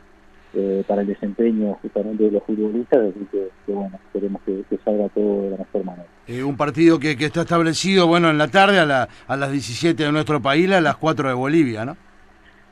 eh, 0.58 0.82
para 0.86 1.02
el 1.02 1.08
desempeño 1.08 1.75
justamente 1.82 2.25
de 2.25 2.30
los 2.30 2.42
futbolistas, 2.42 3.10
así 3.10 3.26
que, 3.30 3.48
bueno, 3.66 3.90
esperemos 4.06 4.40
que, 4.46 4.64
salga 4.82 5.06
todo 5.10 5.42
de 5.42 5.50
la 5.50 5.58
mejor 5.58 5.84
manera. 5.84 6.08
Eh, 6.26 6.42
un 6.42 6.56
partido 6.56 6.98
que, 6.98 7.10
está 7.10 7.42
establecido, 7.42 8.06
bueno, 8.06 8.30
en 8.30 8.38
la 8.38 8.48
tarde 8.48 8.78
a, 8.78 8.86
la, 8.86 9.06
a 9.28 9.36
las 9.36 9.52
17 9.52 10.02
de 10.02 10.10
nuestro 10.10 10.40
país, 10.40 10.70
a 10.72 10.80
las 10.80 10.96
4 10.96 11.28
de 11.28 11.34
Bolivia, 11.34 11.84
¿no? 11.84 11.98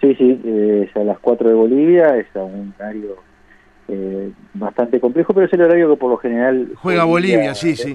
Sí, 0.00 0.14
sí, 0.14 0.40
eh, 0.46 0.88
es 0.88 0.96
a 0.96 1.04
las 1.04 1.18
4 1.18 1.46
de 1.46 1.54
Bolivia, 1.54 2.16
es 2.16 2.34
a 2.34 2.42
un 2.42 2.72
horario 2.78 3.16
bastante 4.54 4.98
complejo, 4.98 5.34
pero 5.34 5.44
es 5.44 5.52
el 5.52 5.60
horario 5.60 5.90
que 5.90 5.96
por 5.96 6.10
lo 6.10 6.16
general... 6.16 6.70
Juega 6.76 7.04
Bolivia, 7.04 7.54
sí, 7.54 7.76
sí. 7.76 7.94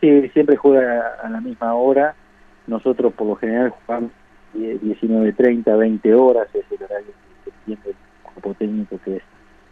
sí, 0.00 0.28
siempre 0.30 0.56
juega 0.56 1.14
a 1.22 1.28
la 1.28 1.42
misma 1.42 1.74
hora. 1.74 2.14
Nosotros 2.66 3.12
por 3.12 3.26
lo 3.26 3.36
general 3.36 3.68
jugamos 3.68 4.12
19.30, 4.54 5.76
20 5.76 6.14
horas, 6.14 6.48
es 6.54 6.64
el 6.70 6.82
horario 6.82 7.12
que 7.44 7.50
tiene 7.66 8.05
técnico 8.54 8.98
que 9.04 9.16
es 9.16 9.22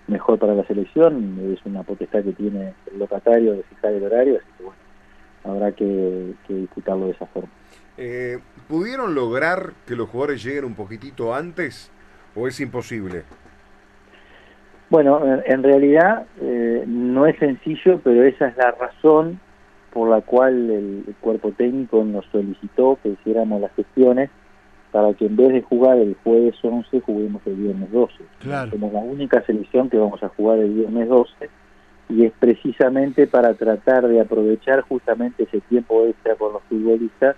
mejor 0.07 0.39
para 0.39 0.55
la 0.55 0.65
selección, 0.65 1.39
es 1.53 1.65
una 1.65 1.83
potestad 1.83 2.23
que 2.23 2.33
tiene 2.33 2.75
el 2.93 2.99
locatario 2.99 3.53
de 3.53 3.63
fijar 3.65 3.93
el 3.93 4.05
horario, 4.05 4.37
así 4.37 4.47
que 4.59 4.65
bueno, 4.65 4.79
habrá 5.45 5.73
que, 5.73 6.35
disputarlo 6.49 7.07
de 7.07 7.13
esa 7.13 7.27
forma. 7.27 7.49
Eh, 7.97 8.39
¿Pudieron 8.69 9.15
lograr 9.15 9.73
que 9.87 9.97
los 9.97 10.09
jugadores 10.09 10.43
lleguen 10.43 10.65
un 10.65 10.75
poquitito 10.75 11.35
antes 11.35 11.91
o 12.35 12.49
es 12.49 12.61
imposible? 12.61 13.23
Bueno, 14.91 15.21
en, 15.45 15.63
realidad 15.63 16.27
eh, 16.41 16.85
no 16.87 17.27
es 17.27 17.39
sencillo, 17.39 18.01
pero 18.05 18.25
esa 18.25 18.49
es 18.49 18.57
la 18.57 18.73
razón 18.73 19.41
por 19.93 20.11
la 20.11 20.21
cual 20.21 20.71
el 20.71 21.15
cuerpo 21.21 21.53
técnico 21.53 22.05
nos 22.05 22.27
solicitó 22.27 22.99
que 23.03 23.11
hiciéramos 23.11 23.61
las 23.61 23.73
gestiones 23.75 24.31
para 24.95 25.13
que 25.13 25.27
en 25.27 25.35
vez 25.35 25.49
de 25.49 25.61
jugar 25.61 25.99
el 25.99 26.15
jueves 26.23 26.55
11 26.63 27.01
juguemos 27.01 27.43
el 27.47 27.57
viernes 27.57 27.91
12. 27.91 28.15
Somos 28.71 28.93
la 28.93 29.01
única 29.01 29.43
selección 29.43 29.91
que 29.91 29.99
vamos 29.99 30.23
a 30.23 30.29
jugar 30.29 30.61
el 30.61 30.73
viernes 30.73 31.09
12 31.09 31.51
y 32.11 32.25
es 32.25 32.33
precisamente 32.39 33.27
para 33.27 33.55
tratar 33.55 34.07
de 34.07 34.21
aprovechar 34.21 34.83
justamente 34.83 35.43
ese 35.43 35.61
tiempo 35.63 36.07
extra 36.07 36.37
con 36.37 36.53
los 36.53 36.63
futbolistas 36.69 37.35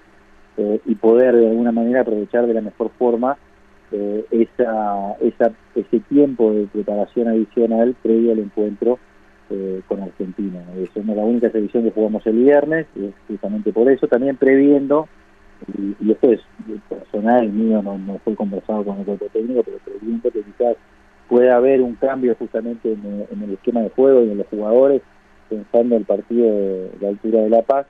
eh, 0.58 0.82
y 0.84 0.96
poder 0.96 1.34
de 1.34 1.48
alguna 1.48 1.72
manera 1.72 2.02
aprovechar 2.02 2.46
de 2.46 2.52
la 2.52 2.60
mejor 2.60 2.90
forma 2.98 3.38
eh, 3.90 4.26
esa, 4.32 5.14
esa, 5.22 5.50
ese 5.74 6.00
tiempo 6.00 6.52
de 6.52 6.66
preparación 6.66 7.28
adicional 7.28 7.96
previo 8.02 8.32
al 8.32 8.40
encuentro 8.40 8.98
eh, 9.48 9.80
con 9.88 10.02
Argentina. 10.02 10.60
Somos 10.92 11.16
la 11.16 11.24
única 11.24 11.48
selección 11.48 11.84
que 11.84 11.90
jugamos 11.90 12.26
el 12.26 12.36
viernes, 12.36 12.86
y 12.94 13.10
justamente 13.28 13.72
por 13.72 13.90
eso, 13.90 14.08
también 14.08 14.36
previendo, 14.36 15.08
y, 15.76 16.10
esto 16.10 16.32
es 16.32 16.40
personal, 16.88 17.48
mío, 17.48 17.82
no, 17.82 17.98
no 17.98 18.18
fue 18.18 18.34
conversado 18.34 18.84
con 18.84 18.98
el 18.98 19.04
cuerpo 19.04 19.26
técnico, 19.32 19.62
pero 19.62 19.78
previendo 19.78 20.30
que 20.30 20.42
quizás 20.42 20.76
pueda 21.28 21.56
haber 21.56 21.82
un 21.82 21.94
cambio 21.96 22.34
justamente 22.38 22.92
en, 22.92 23.42
el 23.42 23.54
esquema 23.54 23.80
de 23.80 23.90
juego 23.90 24.22
y 24.22 24.30
en 24.30 24.38
los 24.38 24.46
jugadores, 24.48 25.02
pensando 25.48 25.96
el 25.96 26.04
partido 26.04 26.46
de, 26.46 26.90
la 27.00 27.08
altura 27.08 27.40
de 27.40 27.50
La 27.50 27.62
Paz. 27.62 27.86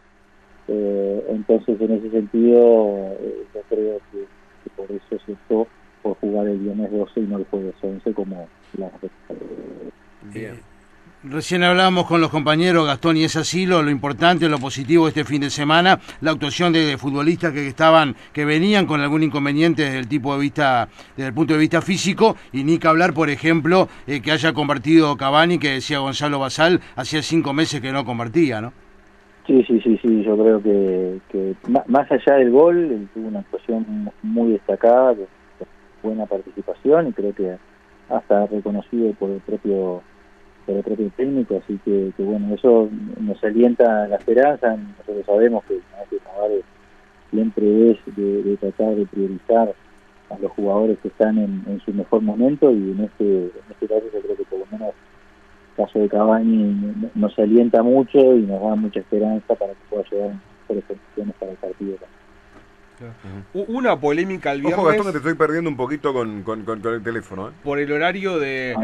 Eh, 0.69 1.25
entonces, 1.29 1.81
en 1.81 1.93
ese 1.93 2.11
sentido, 2.11 3.13
eh, 3.21 3.45
yo 3.55 3.61
creo 3.69 4.01
que, 4.13 4.27
por 4.77 4.91
eso 4.91 5.25
se 5.25 5.33
optó 5.33 5.69
por 6.03 6.17
jugar 6.19 6.49
el 6.49 6.59
viernes 6.59 6.91
12 6.91 7.21
y 7.21 7.23
no 7.25 7.39
el 7.39 7.45
jueves 7.47 7.75
11 7.81 8.13
como 8.13 8.49
la... 8.77 8.91
Bien. 10.33 10.61
Recién 11.28 11.64
hablábamos 11.64 12.06
con 12.06 12.21
los 12.21 12.30
compañeros 12.30 12.87
Gastón 12.87 13.16
y 13.16 13.25
es 13.25 13.35
así 13.35 13.66
lo, 13.66 13.90
importante, 13.90 14.49
lo 14.49 14.59
positivo 14.59 15.09
este 15.09 15.25
fin 15.25 15.40
de 15.40 15.50
semana, 15.50 15.99
la 16.21 16.30
actuación 16.30 16.73
de, 16.73 16.97
futbolistas 16.99 17.52
que 17.52 17.66
estaban, 17.66 18.14
que 18.33 18.45
venían 18.45 18.87
con 18.87 19.00
algún 19.00 19.25
inconveniente 19.25 19.83
desde 19.83 19.99
el 19.99 20.06
tipo 20.06 20.35
de 20.35 20.40
vista, 20.40 20.87
desde 21.16 21.28
el 21.28 21.35
punto 21.35 21.54
de 21.54 21.59
vista 21.59 21.83
físico, 21.83 22.37
y 22.52 22.62
ni 22.62 22.78
que 22.78 22.87
hablar, 22.87 23.12
por 23.12 23.28
ejemplo, 23.28 23.88
eh, 24.06 24.23
que 24.23 24.30
haya 24.30 24.52
convertido 24.52 25.16
Cavani, 25.16 25.59
que 25.59 25.71
decía 25.71 25.99
Gonzalo 25.99 26.38
Basal, 26.38 26.80
hacía 26.95 27.23
cinco 27.23 27.52
meses 27.52 27.80
que 27.80 27.90
no 27.90 28.04
convertía, 28.04 28.61
¿no? 28.61 28.73
Sí, 29.49 29.64
sí, 29.66 29.80
sí, 29.80 29.99
sí, 30.00 30.23
yo 30.23 30.37
creo 30.37 30.62
que, 30.62 31.18
que 31.30 31.56
más 31.66 32.09
allá 32.09 32.37
del 32.37 32.52
gol, 32.52 32.76
él 32.76 33.09
tuvo 33.12 33.26
una 33.26 33.40
actuación 33.40 34.12
muy 34.23 34.52
destacada, 34.52 35.16
buena 36.04 36.26
participación 36.26 37.09
y 37.09 37.12
creo 37.12 37.35
que 37.35 37.56
hasta 38.09 38.47
reconocido 38.47 39.12
por 39.14 39.30
el 39.30 39.40
propio 39.40 40.02
por 40.67 40.77
el 40.77 40.83
propio 40.83 41.11
técnico, 41.17 41.63
así 41.63 41.79
que, 41.85 42.13
bueno, 42.19 42.55
eso 42.55 42.91
nos 43.21 43.43
alienta 43.45 44.09
la 44.09 44.17
esperanza, 44.17 44.77
nosotros 44.99 45.25
sabemos 45.25 45.65
que 45.65 45.77
este 45.77 46.19
Tavares 46.19 46.65
siempre 47.31 47.93
es 47.93 47.99
de, 48.17 48.57
tratar 48.57 48.97
de 48.97 49.07
priorizar 49.07 49.75
a 50.31 50.39
los 50.39 50.51
jugadores 50.53 50.99
que 50.99 51.09
están 51.09 51.39
en, 51.39 51.81
su 51.85 51.93
mejor 51.93 52.21
momento 52.23 52.73
y 52.73 52.91
en 52.91 53.05
este, 53.05 53.45
en 53.45 53.71
este 53.71 53.87
caso 53.87 54.03
yo 54.13 54.21
creo 54.21 54.37
que 54.37 54.45
por 54.45 54.59
lo 54.59 54.67
menos 54.73 54.95
el 55.77 55.85
caso 55.85 55.99
de 56.01 56.09
Cavani 56.09 56.95
nos 57.15 57.39
alienta 57.39 57.83
mucho 57.83 58.19
y 58.19 58.43
nos 58.43 58.61
da 58.61 58.75
mucha 58.75 59.01
esperanza 59.01 59.55
para 59.55 59.73
que 59.73 59.79
pueda 59.89 60.03
llegar 60.11 60.31
en 60.31 60.41
mejores 60.63 60.85
condiciones 60.85 61.35
para 61.39 61.53
el 61.53 61.59
partido. 61.59 61.97
Una 63.53 64.01
polémica 64.01 64.51
al 64.51 64.63
viernes. 64.63 64.79
Ojo, 64.79 64.89
Gastón, 64.89 65.13
te 65.13 65.19
estoy 65.19 65.35
perdiendo 65.35 65.69
un 65.71 65.77
poquito 65.77 66.13
con, 66.13 66.43
con, 66.43 66.65
el 66.87 67.03
teléfono. 67.03 67.51
¿eh? 67.51 67.53
Por 67.63 67.79
el 67.79 67.93
horario 67.93 68.39
de 68.39 68.75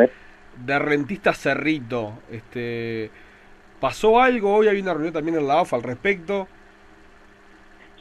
de 0.64 0.78
Rentista 0.78 1.32
Cerrito. 1.32 2.12
Este, 2.30 3.10
¿Pasó 3.80 4.20
algo? 4.20 4.54
Hoy 4.54 4.68
hay 4.68 4.80
una 4.80 4.92
reunión 4.92 5.12
también 5.12 5.38
en 5.38 5.46
la 5.46 5.60
AFA 5.60 5.76
al 5.76 5.82
respecto. 5.82 6.46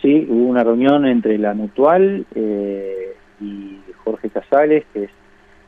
Sí, 0.01 0.25
hubo 0.29 0.46
una 0.46 0.63
reunión 0.63 1.05
entre 1.05 1.38
la 1.38 1.53
Mutual 1.53 2.25
eh, 2.36 3.15
y 3.39 3.79
Jorge 4.03 4.29
Casales, 4.29 4.86
que 4.93 5.05
es 5.05 5.12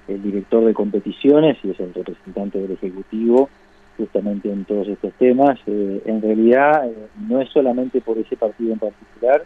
el 0.07 0.21
director 0.21 0.65
de 0.65 0.73
competiciones 0.73 1.57
y 1.63 1.71
es 1.71 1.79
el 1.79 1.93
representante 1.93 2.59
del 2.59 2.71
Ejecutivo 2.71 3.49
justamente 3.97 4.51
en 4.51 4.65
todos 4.65 4.87
estos 4.87 5.13
temas. 5.13 5.59
Eh, 5.67 6.01
en 6.05 6.21
realidad 6.21 6.87
eh, 6.87 7.07
no 7.27 7.41
es 7.41 7.49
solamente 7.49 8.01
por 8.01 8.17
ese 8.17 8.35
partido 8.35 8.73
en 8.73 8.79
particular, 8.79 9.45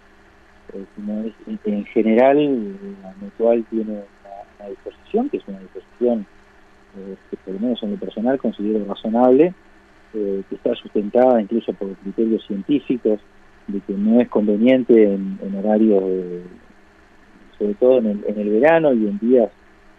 sino 0.95 1.21
es, 1.21 1.33
en 1.65 1.85
general 1.85 2.75
la 3.01 3.13
Mutual 3.21 3.63
tiene 3.69 4.03
una 4.59 4.69
disposición, 4.69 5.29
que 5.29 5.37
es 5.37 5.47
una 5.47 5.59
disposición 5.59 6.19
eh, 6.19 6.36
que 7.29 7.37
por 7.37 7.53
lo 7.53 7.59
menos 7.59 7.81
en 7.83 7.91
lo 7.91 7.97
personal 7.97 8.37
considero 8.39 8.85
razonable, 8.85 9.53
eh, 10.13 10.43
que 10.49 10.55
está 10.55 10.73
sustentada 10.75 11.41
incluso 11.41 11.73
por 11.73 11.93
criterios 11.97 12.45
científicos, 12.47 13.19
de 13.67 13.81
que 13.81 13.93
no 13.93 14.21
es 14.21 14.29
conveniente 14.29 15.13
en, 15.13 15.37
en 15.41 15.55
horarios, 15.55 16.03
sobre 17.57 17.73
todo 17.75 17.97
en 17.99 18.23
el, 18.25 18.49
verano 18.49 18.93
y 18.93 19.07
en 19.07 19.19
días 19.19 19.51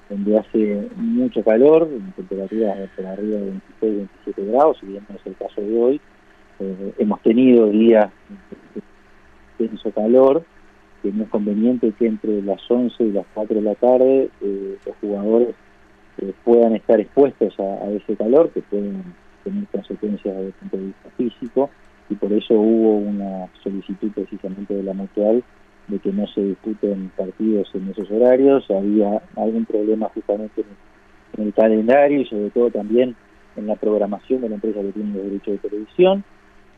donde 0.08 0.38
hace 0.38 0.88
mucho 0.96 1.42
calor, 1.44 1.88
en 1.92 2.12
temperaturas 2.12 2.88
por 2.96 3.06
arriba 3.06 3.38
de 3.38 3.50
26, 3.50 3.60
27 3.80 4.44
grados, 4.46 4.78
si 4.80 4.86
bien 4.86 5.04
no 5.08 5.16
es 5.16 5.26
el 5.26 5.36
caso 5.36 5.60
de 5.60 5.78
hoy, 5.78 6.00
eh, 6.60 6.92
hemos 6.98 7.20
tenido 7.20 7.68
días 7.68 8.10
de 9.58 9.64
intenso 9.64 9.90
calor, 9.90 10.44
que 11.02 11.12
no 11.12 11.24
es 11.24 11.28
conveniente 11.28 11.92
que 11.98 12.06
entre 12.06 12.40
las 12.42 12.60
11 12.70 13.04
y 13.04 13.12
las 13.12 13.26
4 13.34 13.56
de 13.56 13.62
la 13.62 13.74
tarde 13.74 14.30
los 14.40 14.96
jugadores 15.00 15.54
puedan 16.44 16.74
estar 16.74 17.00
expuestos 17.00 17.58
a, 17.58 17.90
ese 17.90 18.16
calor, 18.16 18.50
que 18.50 18.62
pueden 18.62 19.02
tener 19.44 19.66
consecuencias 19.66 20.34
desde 20.34 20.46
el 20.48 20.52
punto 20.52 20.76
de 20.76 20.84
vista 20.84 21.10
físico, 21.16 21.70
y 22.10 22.14
por 22.14 22.32
eso 22.32 22.54
hubo 22.54 22.96
una 22.98 23.48
solicitud 23.62 24.10
precisamente 24.12 24.74
de 24.74 24.82
la 24.82 24.94
Mutual 24.94 25.42
de 25.88 25.98
que 25.98 26.12
no 26.12 26.26
se 26.26 26.42
disputen 26.42 27.10
partidos 27.16 27.70
en 27.74 27.88
esos 27.88 28.10
horarios, 28.10 28.70
había 28.70 29.22
algún 29.36 29.64
problema 29.64 30.10
justamente 30.14 30.64
en 31.36 31.46
el, 31.46 31.54
calendario 31.54 32.20
y 32.20 32.26
sobre 32.26 32.50
todo 32.50 32.70
también 32.70 33.16
en 33.56 33.66
la 33.66 33.76
programación 33.76 34.42
de 34.42 34.50
la 34.50 34.56
empresa 34.56 34.80
que 34.80 34.92
tiene 34.92 35.14
los 35.14 35.24
derechos 35.24 35.62
de 35.62 35.68
televisión, 35.68 36.24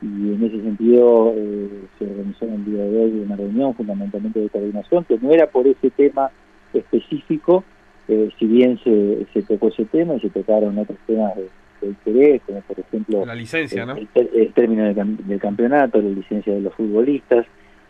y 0.03 0.07
en 0.07 0.45
ese 0.45 0.63
sentido 0.63 1.35
eh, 1.37 1.69
se 1.99 2.05
organizó 2.05 2.47
el 2.47 2.65
día 2.65 2.85
de 2.85 3.05
hoy 3.05 3.21
una 3.21 3.37
reunión 3.37 3.75
fundamentalmente 3.75 4.41
de 4.41 4.49
coordinación, 4.49 5.05
que 5.05 5.19
no 5.19 5.31
era 5.31 5.47
por 5.47 5.67
ese 5.67 5.91
tema 5.91 6.31
específico, 6.73 7.65
eh, 8.11 8.29
si 8.41 8.47
bien 8.47 8.77
se, 8.83 9.25
se, 9.33 9.43
tocó 9.43 9.69
ese 9.69 9.85
tema 9.85 10.15
y 10.15 10.21
se 10.21 10.31
tocaron 10.31 10.77
otros 10.77 10.99
temas 11.07 11.33
de, 11.37 11.49
interés, 11.81 12.43
como 12.45 12.61
por 12.63 12.81
ejemplo 12.81 13.25
la 13.25 13.37
licencia, 13.37 13.87
el, 14.15 14.53
término 14.53 14.93
del, 14.93 15.41
campeonato, 15.41 16.03
la 16.03 16.11
licencia 16.11 16.53
de 16.53 16.61
los 16.61 16.75
futbolistas, 16.75 17.47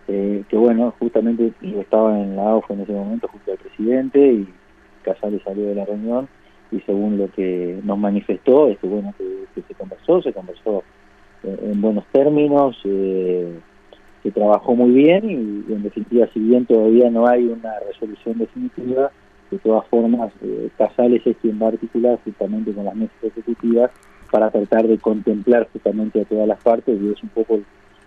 eh, 0.08 0.44
que 0.48 0.56
bueno, 0.58 0.94
justamente 0.98 1.52
yo 1.62 1.80
estaba 1.80 2.20
en 2.20 2.36
la 2.36 2.50
AUF 2.50 2.70
en 2.70 2.80
ese 2.80 2.92
momento 2.92 3.28
junto 3.28 3.50
al 3.50 3.58
presidente 3.58 4.32
y 4.32 4.48
Casales 5.02 5.40
salió 5.42 5.66
de 5.66 5.74
la 5.74 5.86
reunión 5.86 6.28
y 6.70 6.80
según 6.80 7.16
lo 7.16 7.32
que 7.32 7.80
nos 7.82 7.96
manifestó 7.96 8.68
es 8.68 8.78
que 8.78 8.86
bueno, 8.86 9.14
que, 9.16 9.62
se 9.66 9.74
conversó, 9.74 10.20
se 10.20 10.34
conversó 10.34 10.84
eh, 11.44 11.58
en 11.72 11.80
buenos 11.80 12.04
términos, 12.12 12.76
se 12.82 14.30
trabajó 14.34 14.76
muy 14.76 14.90
bien 14.90 15.30
y 15.30 15.72
en 15.72 15.82
definitiva 15.82 16.28
si 16.34 16.40
bien 16.40 16.66
todavía 16.66 17.08
no 17.08 17.26
hay 17.26 17.46
una 17.46 17.72
resolución 17.88 18.36
definitiva, 18.36 19.10
de 19.50 19.58
todas 19.58 19.86
formas, 19.88 20.32
eh, 20.42 20.70
Casales 20.78 21.26
es 21.26 21.36
quien 21.38 21.60
va 21.60 21.66
a 21.66 21.70
articular 21.70 22.18
justamente 22.24 22.72
con 22.72 22.84
las 22.84 22.94
mesas 22.94 23.16
ejecutivas 23.22 23.90
para 24.30 24.50
tratar 24.50 24.86
de 24.86 24.98
contemplar 24.98 25.68
justamente 25.72 26.20
a 26.20 26.24
todas 26.24 26.46
las 26.46 26.62
partes 26.62 27.00
y 27.00 27.12
es 27.12 27.22
un 27.22 27.30
poco 27.30 27.60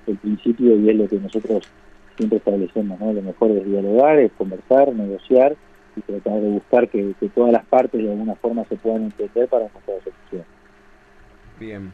el, 0.08 0.18
principio 0.18 0.78
y 0.78 0.90
es 0.90 0.96
lo 0.96 1.08
que 1.08 1.18
nosotros 1.18 1.68
siempre 2.16 2.38
establecemos, 2.38 3.00
¿no? 3.00 3.12
Lo 3.12 3.22
mejor 3.22 3.52
es 3.52 3.66
dialogar, 3.66 4.20
es 4.20 4.32
conversar, 4.34 4.94
negociar 4.94 5.56
y 5.96 6.02
tratar 6.02 6.42
de 6.42 6.50
buscar 6.50 6.90
que, 6.90 7.14
todas 7.36 7.52
las 7.52 7.66
partes 7.66 8.02
de 8.02 8.10
alguna 8.10 8.36
forma 8.36 8.64
se 8.66 8.76
puedan 8.78 9.04
entender 9.04 9.48
para 9.50 9.66
encontrar 9.66 9.98
solución. 10.04 10.46
Bien. 11.60 11.92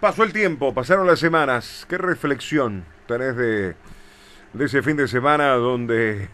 Pasó 0.00 0.22
el 0.22 0.32
tiempo, 0.32 0.72
pasaron 0.72 1.06
las 1.06 1.18
semanas. 1.18 1.86
¿Qué 1.88 1.98
reflexión 1.98 2.84
tenés 3.06 3.36
de, 3.36 3.74
de 4.52 4.64
ese 4.64 4.82
fin 4.82 4.96
de 4.96 5.08
semana 5.08 5.54
donde 5.54 6.28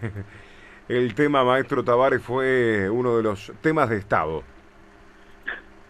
el 0.89 1.15
tema 1.15 1.45
maestro 1.45 1.83
Tavares 1.83 2.23
fue 2.23 2.89
uno 2.91 3.17
de 3.17 3.23
los 3.23 3.53
temas 3.61 3.89
de 3.89 3.97
Estado. 3.97 4.43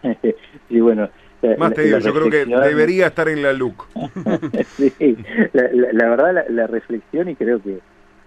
sí, 0.69 0.79
bueno. 0.79 1.09
Más 1.57 1.73
te 1.73 1.83
digo, 1.83 1.99
yo 1.99 2.13
creo 2.13 2.29
que 2.29 2.45
debería 2.45 3.07
estar 3.07 3.27
en 3.29 3.43
la 3.43 3.53
LUC. 3.53 3.85
sí, 4.65 5.17
la, 5.53 6.09
verdad, 6.09 6.45
la, 6.49 6.65
reflexión, 6.65 7.29
y 7.29 7.35
creo 7.35 7.61
que, 7.61 7.79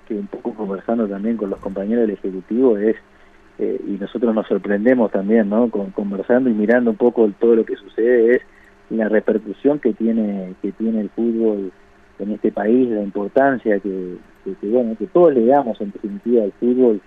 que 0.06 0.14
un 0.14 0.28
poco 0.28 0.54
conversando 0.54 1.08
también 1.08 1.37
con 1.37 1.50
los 1.50 1.58
compañeros 1.58 2.06
del 2.06 2.16
Ejecutivo, 2.16 2.78
es, 2.78 2.96
eh, 3.58 3.80
y 3.84 3.92
nosotros 3.92 4.32
nos 4.34 4.46
sorprendemos 4.46 5.10
también, 5.10 5.48
¿no? 5.48 5.68
Con, 5.68 5.90
conversando 5.90 6.48
y 6.48 6.52
mirando 6.52 6.92
un 6.92 6.96
poco 6.96 7.28
todo 7.40 7.56
lo 7.56 7.64
que 7.64 7.75
sucede, 7.75 8.37
es 8.37 8.42
la 8.90 9.08
repercusión 9.08 9.80
que 9.80 9.92
tiene, 9.94 10.54
que 10.62 10.70
tiene 10.72 11.00
el 11.00 11.10
fútbol 11.10 11.72
en 12.18 12.32
este 12.32 12.52
país, 12.52 12.88
la 12.88 13.02
importancia 13.02 13.78
que, 13.80 14.16
que, 14.44 14.68
bueno, 14.68 14.96
que 14.98 15.06
todos 15.06 15.34
le 15.34 15.46
damos 15.46 15.80
en 15.80 15.92
definitiva 15.92 16.44
al 16.44 16.52
fútbol 16.52 17.00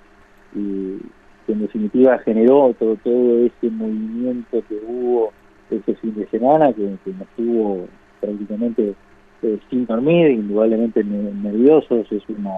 y 0.55 0.97
que 1.45 1.53
en 1.53 1.61
definitiva 1.61 2.19
generó 2.19 2.73
todo, 2.77 2.95
todo 2.97 3.45
ese 3.45 3.69
movimiento 3.69 4.63
que 4.67 4.75
hubo 4.87 5.31
ese 5.69 5.95
fin 5.95 6.15
de 6.15 6.27
semana, 6.27 6.73
que, 6.73 6.83
nos 6.83 7.27
tuvo 7.35 7.87
prácticamente 8.19 8.93
eh, 9.41 9.59
sin 9.69 9.85
dormir, 9.85 10.31
indudablemente 10.31 11.03
nerviosos, 11.03 12.11
es 12.11 12.23
una 12.29 12.55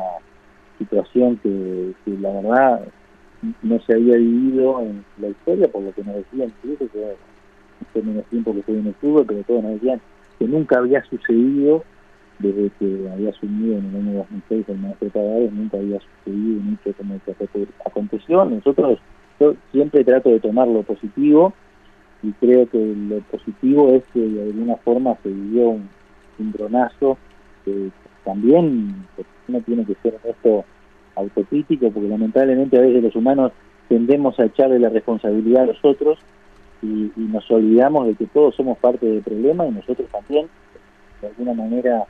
situación 0.78 1.38
que, 1.38 1.94
la 2.20 2.32
verdad 2.32 2.82
no 3.62 3.80
se 3.82 3.94
había 3.94 4.16
vivido 4.16 4.82
en 4.82 5.04
la 5.20 5.30
historia, 5.30 5.68
por 5.68 5.84
lo 5.84 5.92
que 5.94 6.04
nos 6.04 6.16
decían 6.16 6.52
incluso 6.64 6.92
que 6.92 8.02
menos 8.02 8.26
tiempo 8.26 8.54
que 8.54 8.60
estoy 8.60 8.78
en 8.78 8.88
el 8.88 8.94
fútbol, 8.96 9.26
pero 9.28 9.44
todos 9.44 9.64
nos 9.64 9.74
decían 9.74 10.02
que 10.40 10.48
nunca 10.48 10.78
había 10.80 11.04
sucedido 11.06 11.84
desde 12.44 12.70
que 12.78 13.10
había 13.10 13.30
asumido 13.30 13.78
en 13.78 13.86
el 13.86 13.96
año 13.96 14.18
2006 14.20 14.70
el 14.70 14.78
maestro 14.78 15.10
Tavares, 15.10 15.54
nunca 15.54 15.78
había 15.78 16.00
sucedido 16.00 16.60
un 16.60 16.78
hecho 16.80 16.98
como 16.98 17.14
el 17.16 17.22
que 17.22 17.68
aconteció. 17.86 18.46
Nosotros, 18.46 19.00
yo 19.40 19.56
siempre 19.72 20.04
trato 20.04 20.30
de 20.30 20.40
tomar 20.40 20.68
lo 20.68 20.84
positivo 20.84 21.54
y 22.22 22.32
creo 22.34 22.68
que 22.70 22.78
lo 22.78 23.20
positivo 23.22 23.94
es 23.94 24.04
que 24.14 24.20
de 24.20 24.44
alguna 24.44 24.76
forma 24.78 25.16
se 25.24 25.30
vivió 25.30 25.70
un 25.70 25.90
cimbronazo 26.38 27.18
que 27.64 27.90
también 28.26 29.06
no 29.48 29.62
tiene 29.62 29.86
que 29.86 29.96
ser 30.04 30.20
esto 30.24 30.66
autocrítico 31.16 31.92
porque 31.92 32.10
lamentablemente 32.10 32.78
a 32.78 32.82
veces 32.82 33.04
los 33.04 33.16
humanos 33.16 33.52
tendemos 33.88 34.40
a 34.40 34.46
echarle 34.46 34.80
la 34.80 34.90
responsabilidad 34.90 35.64
a 35.64 35.68
los 35.68 35.84
otros 35.84 36.20
y, 36.82 37.12
nos 37.16 37.50
olvidamos 37.50 38.08
de 38.08 38.16
que 38.16 38.26
todos 38.28 38.56
somos 38.56 38.78
parte 38.78 39.06
del 39.06 39.22
problema 39.22 39.66
y 39.66 39.72
nosotros 39.72 40.08
también 40.12 40.48
de 41.22 41.28
alguna 41.28 41.54
manera 41.54 42.06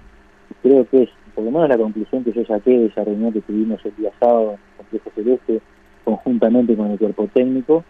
creo 0.61 0.87
que 0.89 1.03
es 1.03 1.09
por 1.35 1.43
lo 1.43 1.51
menos 1.51 1.69
la 1.69 1.77
conclusión 1.77 2.23
que 2.23 2.31
yo 2.31 2.45
saqué 2.45 2.71
de 2.71 2.85
esa 2.87 3.03
reunión 3.03 3.33
que 3.33 3.41
tuvimos 3.41 3.83
el 3.85 3.95
día 3.95 4.11
sábado 4.19 4.51
en 4.51 4.51
el 4.51 4.77
Complejo 4.77 5.11
Celeste 5.15 5.61
conjuntamente 6.03 6.75
con 6.75 6.91
el 6.91 6.99
cuerpo 6.99 7.27
técnico 7.33 7.83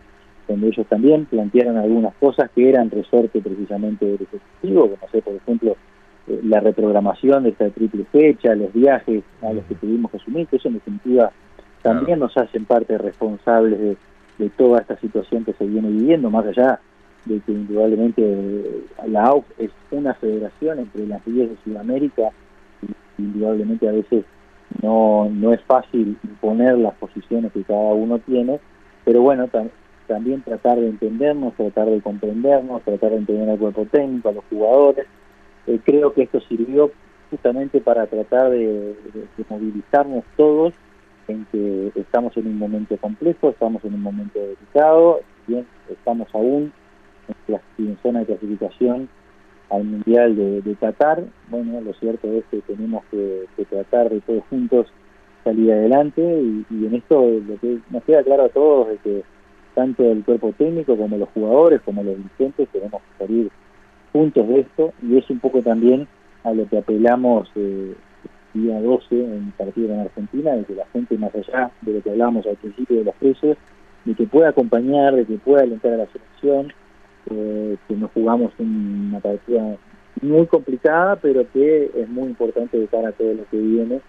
donde 0.47 0.67
ellos 0.67 0.85
también 0.87 1.25
plantearon 1.25 1.77
algunas 1.77 2.13
cosas 2.15 2.49
que 2.51 2.69
eran 2.69 2.89
resorte 2.89 3.41
precisamente 3.41 4.05
del 4.05 4.21
Ejecutivo, 4.21 4.89
como 4.89 5.11
sé, 5.11 5.21
por 5.21 5.35
ejemplo, 5.35 5.77
eh, 6.27 6.39
la 6.43 6.59
reprogramación 6.59 7.43
de 7.43 7.49
esta 7.49 7.69
triple 7.69 8.05
fecha, 8.11 8.55
los 8.55 8.73
viajes 8.73 9.23
a 9.41 9.53
los 9.53 9.63
que 9.65 9.75
tuvimos 9.75 10.11
que 10.11 10.17
asumir, 10.17 10.47
que 10.47 10.57
eso 10.57 10.67
en 10.67 10.75
definitiva 10.75 11.31
también 11.81 12.19
nos 12.19 12.35
hacen 12.37 12.65
parte 12.65 12.97
responsables 12.97 13.79
de, 13.79 13.97
toda 14.57 14.81
esta 14.81 14.97
situación 14.97 15.45
que 15.45 15.53
se 15.53 15.65
viene 15.65 15.87
viviendo, 15.87 16.29
más 16.29 16.45
allá 16.45 16.79
de 17.23 17.39
que 17.39 17.51
indudablemente 17.53 18.21
eh, 18.21 18.83
la 19.07 19.23
AUF 19.23 19.45
es 19.57 19.71
una 19.91 20.13
federación 20.15 20.79
entre 20.79 21.07
las 21.07 21.23
10 21.23 21.51
de 21.51 21.57
Sudamérica 21.63 22.31
indudablemente 23.17 23.87
a 23.87 23.91
veces 23.91 24.25
no, 24.81 25.29
no 25.29 25.53
es 25.53 25.61
fácil 25.61 26.17
imponer 26.23 26.77
las 26.77 26.93
posiciones 26.95 27.51
que 27.51 27.63
cada 27.63 27.93
uno 27.93 28.19
tiene, 28.19 28.59
pero 29.05 29.21
bueno, 29.21 29.49
también 30.07 30.41
tratar 30.41 30.79
de 30.79 30.89
entendernos, 30.89 31.53
tratar 31.55 31.87
de 31.89 32.01
comprendernos, 32.01 32.81
tratar 32.83 33.11
de 33.11 33.17
entender 33.17 33.49
al 33.49 33.59
cuerpo 33.59 33.85
técnico, 33.85 34.29
a 34.29 34.33
los 34.33 34.43
jugadores. 34.49 35.05
Eh, 35.67 35.79
creo 35.83 36.13
que 36.13 36.23
esto 36.23 36.39
sirvió 36.41 36.91
justamente 37.29 37.81
para 37.81 38.05
tratar 38.07 38.51
de, 38.51 38.95
movilizarnos 39.49 40.23
todos 40.37 40.73
en 41.27 41.45
que 41.51 41.91
estamos 41.95 42.35
en 42.37 42.47
un 42.47 42.57
momento 42.57 42.97
complejo, 42.97 43.49
estamos 43.49 43.83
en 43.85 43.93
un 43.95 44.01
momento 44.01 44.39
delicado, 44.39 45.21
bien, 45.47 45.65
estamos 45.89 46.27
aún 46.33 46.71
en, 47.47 47.97
zona 48.03 48.19
de 48.19 48.25
clasificación 48.25 49.09
al 49.73 49.83
Mundial 49.83 50.35
de, 50.35 50.75
Qatar. 50.79 51.23
Bueno, 51.49 51.81
lo 51.81 51.93
cierto 51.93 52.31
es 52.31 52.43
que 52.51 52.61
tenemos 52.61 53.03
que, 53.11 53.45
tratar 53.69 54.09
de 54.09 54.21
todos 54.21 54.43
juntos 54.49 54.87
salir 55.43 55.73
adelante 55.73 56.21
y, 56.21 56.65
y, 56.69 56.85
en 56.85 56.95
esto 56.95 57.25
lo 57.25 57.59
que 57.59 57.79
nos 57.89 58.03
queda 58.03 58.23
claro 58.23 58.45
a 58.45 58.49
todos 58.49 58.89
es 58.89 58.99
que 59.01 59.23
tanto 59.75 60.09
el 60.09 60.23
cuerpo 60.23 60.53
técnico 60.57 60.95
como 60.95 61.17
los 61.17 61.29
jugadores, 61.29 61.81
como 61.81 62.03
los 62.03 62.15
dirigentes, 62.15 62.69
tenemos 62.69 63.01
que 63.01 63.25
salir 63.25 63.51
juntos 64.11 64.47
de 64.47 64.59
esto 64.61 64.93
y 65.01 65.17
es 65.17 65.29
un 65.29 65.39
poco 65.39 65.61
también 65.61 66.07
a 66.43 66.53
lo 66.53 66.67
que 66.67 66.77
apelamos 66.77 67.49
eh, 67.55 67.93
día 68.53 68.79
12 68.79 69.05
en 69.11 69.33
el 69.33 69.53
partido 69.57 69.93
en 69.93 70.01
Argentina, 70.01 70.51
de 70.51 70.63
que 70.65 70.75
la 70.75 70.85
gente 70.87 71.17
más 71.17 71.33
allá 71.33 71.71
de 71.81 71.93
lo 71.93 72.01
que 72.01 72.11
hablábamos 72.11 72.45
al 72.45 72.55
principio 72.57 72.97
de 72.97 73.05
los 73.05 73.15
precios, 73.15 73.57
de 74.05 74.13
que 74.13 74.27
pueda 74.27 74.49
acompañar, 74.49 75.15
de 75.15 75.25
que 75.25 75.37
pueda 75.37 75.63
alentar 75.63 75.93
a 75.93 75.97
la 75.97 76.07
selección, 76.07 76.71
eh, 77.29 77.77
que 77.87 77.95
nos 77.95 78.11
jugamos 78.11 78.51
una 78.59 79.19
partida 79.19 79.77
muy 80.21 80.47
complicada, 80.47 81.15
pero 81.17 81.45
que 81.51 81.91
es 81.95 82.09
muy 82.09 82.27
importante 82.29 82.77
de 82.77 82.87
cara 82.87 83.09
a 83.09 83.13
todo 83.13 83.33
lo 83.33 83.45
que 83.49 83.57
viene. 83.57 84.01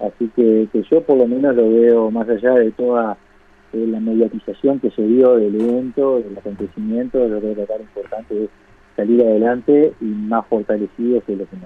Así 0.00 0.30
que, 0.34 0.68
que 0.72 0.82
yo 0.84 1.02
por 1.02 1.18
lo 1.18 1.26
menos 1.26 1.56
lo 1.56 1.70
veo 1.70 2.10
más 2.10 2.28
allá 2.28 2.54
de 2.54 2.70
toda 2.70 3.16
la 3.72 4.00
mediatización 4.00 4.80
que 4.80 4.90
se 4.90 5.02
dio 5.02 5.36
del 5.36 5.60
evento, 5.60 6.20
del 6.20 6.38
acontecimiento, 6.38 7.26
lo 7.28 7.40
que 7.40 7.52
es 7.52 7.80
importante 7.80 8.44
es 8.44 8.50
salir 8.96 9.20
adelante 9.22 9.92
y 10.00 10.04
más 10.04 10.46
fortalecidos 10.46 11.22
que 11.24 11.36
lo 11.36 11.44
que 11.48 11.56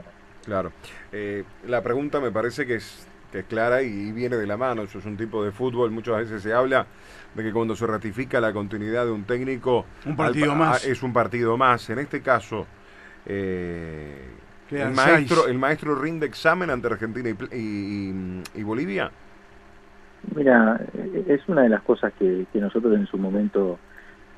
Claro. 0.44 0.72
Eh, 1.12 1.44
la 1.68 1.82
pregunta 1.82 2.20
me 2.20 2.32
parece 2.32 2.66
que 2.66 2.76
es, 2.76 3.06
que 3.32 3.40
es 3.40 3.44
clara 3.46 3.82
y 3.82 4.12
viene 4.12 4.36
de 4.36 4.46
la 4.46 4.56
mano. 4.56 4.82
Eso 4.82 4.98
es 4.98 5.06
un 5.06 5.16
tipo 5.16 5.44
de 5.44 5.50
fútbol. 5.50 5.90
Muchas 5.90 6.18
veces 6.18 6.42
se 6.42 6.52
habla 6.52 6.86
de 7.34 7.42
que 7.42 7.52
cuando 7.52 7.74
se 7.74 7.86
ratifica 7.86 8.40
la 8.40 8.52
continuidad 8.52 9.06
de 9.06 9.10
un 9.10 9.24
técnico, 9.24 9.86
un 10.06 10.14
partido 10.14 10.54
más. 10.54 10.84
es 10.84 11.02
un 11.02 11.12
partido 11.12 11.56
más. 11.56 11.90
En 11.90 11.98
este 11.98 12.20
caso, 12.20 12.66
eh, 13.26 14.28
el, 14.70 14.92
maestro, 14.92 15.48
el 15.48 15.58
maestro 15.58 15.94
rinde 15.96 16.26
examen 16.26 16.70
ante 16.70 16.86
Argentina 16.86 17.30
y 17.50 18.62
Bolivia. 18.62 19.10
Mira, 20.34 20.80
es 21.26 21.40
una 21.48 21.62
de 21.62 21.68
las 21.68 21.82
cosas 21.82 22.12
que, 22.18 22.46
nosotros 22.54 22.94
en 22.94 23.06
su 23.06 23.18
momento 23.18 23.78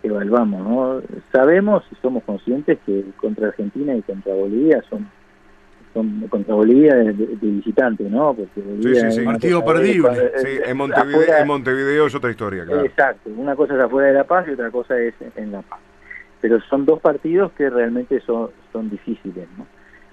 evaluamos, 0.02 0.62
¿no? 0.62 1.02
Sabemos 1.33 1.85
y 1.92 1.96
somos 1.96 2.24
conscientes 2.24 2.78
que 2.85 3.04
contra 3.16 3.48
Argentina 3.48 3.94
y 3.94 4.02
contra 4.02 4.35
Bolivia 4.35 4.83
son, 4.88 5.09
son 5.94 6.26
contra 6.28 6.54
Bolivia 6.54 6.94
de, 6.96 7.12
visitante, 7.40 8.04
¿no? 8.04 8.35
Porque 8.35 8.61
Bolivia 8.61 9.11
sí, 9.11 9.20
sí, 9.20 9.24
Partido 9.24 9.64
perdible. 9.64 10.33
sí, 10.37 10.48
en 10.66 10.76
Montevideo, 10.76 11.37
en 11.38 11.46
Montevideo 11.46 12.07
es 12.07 12.14
otra 12.14 12.30
historia, 12.30 12.64
claro. 12.64 12.85
Exacto, 12.85 13.30
una 13.37 13.57
cosa 13.57 13.74
es 13.74 13.80
afuera 13.80 14.09
de 14.09 14.14
La 14.14 14.24
Paz 14.24 14.46
y 14.48 14.52
otra 14.52 14.70
cosa 14.70 14.98
es 14.98 15.14
en 15.37 15.52
La 15.52 15.62
Paz. 15.62 15.78
Pero 16.40 16.61
son 16.62 16.85
dos 16.85 17.00
partidos 17.00 17.52
que 17.52 17.70
realmente 17.70 18.20
son, 18.20 18.50
son 18.72 18.90
difíciles, 18.90 19.48
¿no? 19.57 19.66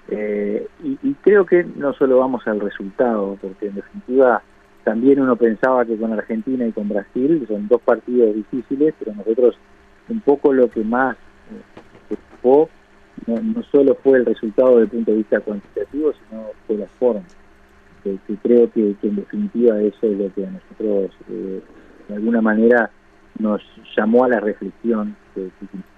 Eh, 0.08 0.66
y, 0.82 0.98
y 1.02 1.14
creo 1.22 1.44
que 1.44 1.64
no 1.64 1.92
solo 1.92 2.18
vamos 2.18 2.46
al 2.46 2.60
resultado, 2.60 3.36
porque 3.40 3.66
en 3.66 3.74
definitiva 3.74 4.42
también 4.84 5.20
uno 5.20 5.36
pensaba 5.36 5.84
que 5.84 5.96
con 5.96 6.12
Argentina 6.12 6.66
y 6.66 6.72
con 6.72 6.88
Brasil 6.88 7.44
son 7.48 7.68
dos 7.68 7.80
partidos 7.82 8.34
difíciles, 8.34 8.94
pero 8.98 9.14
nosotros 9.14 9.56
un 10.08 10.20
poco 10.20 10.52
lo 10.52 10.68
que 10.68 10.82
más 10.82 11.16
eh, 11.16 11.82
preocupó 12.08 12.68
no, 13.26 13.62
solo 13.70 13.96
fue 14.02 14.18
el 14.18 14.26
resultado 14.26 14.78
desde 14.78 14.82
el 14.82 14.90
punto 14.90 15.10
de 15.12 15.16
vista 15.18 15.40
cuantitativo, 15.40 16.12
sino 16.12 16.46
fue 16.66 16.76
la 16.76 16.86
forma. 16.98 17.22
Que, 18.02 18.18
creo 18.42 18.70
que, 18.72 18.96
en 19.02 19.16
definitiva 19.16 19.80
eso 19.80 20.06
es 20.06 20.18
lo 20.18 20.32
que 20.34 20.44
a 20.44 20.50
nosotros 20.50 21.10
eh, 21.30 21.60
de 22.08 22.14
alguna 22.14 22.40
manera 22.40 22.90
nos 23.38 23.62
llamó 23.96 24.24
a 24.24 24.28
la 24.28 24.40
reflexión, 24.40 25.16
que, 25.34 25.42
en 25.42 25.50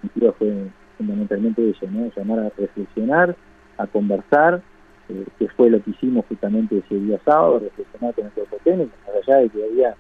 definitiva 0.03 0.33
fue 0.39 0.69
fundamentalmente 0.99 1.71
eso, 1.71 1.87
¿no? 1.91 2.11
llamar 2.15 2.41
a 2.41 2.53
reflexionar, 2.57 3.35
a 3.79 3.87
conversar 3.87 4.63
eh, 5.09 5.25
que 5.39 5.49
fue 5.49 5.69
lo 5.69 5.83
que 5.83 5.91
hicimos 5.91 6.25
justamente 6.29 6.79
ese 6.79 6.95
día 6.95 7.21
sábado, 7.25 7.59
reflexionar 7.59 8.15
con 8.15 8.25
el 8.25 8.33
cuerpo 8.33 8.57
más 8.67 9.29
allá 9.29 9.41
de 9.41 9.49
que 9.51 9.65
había 9.65 9.95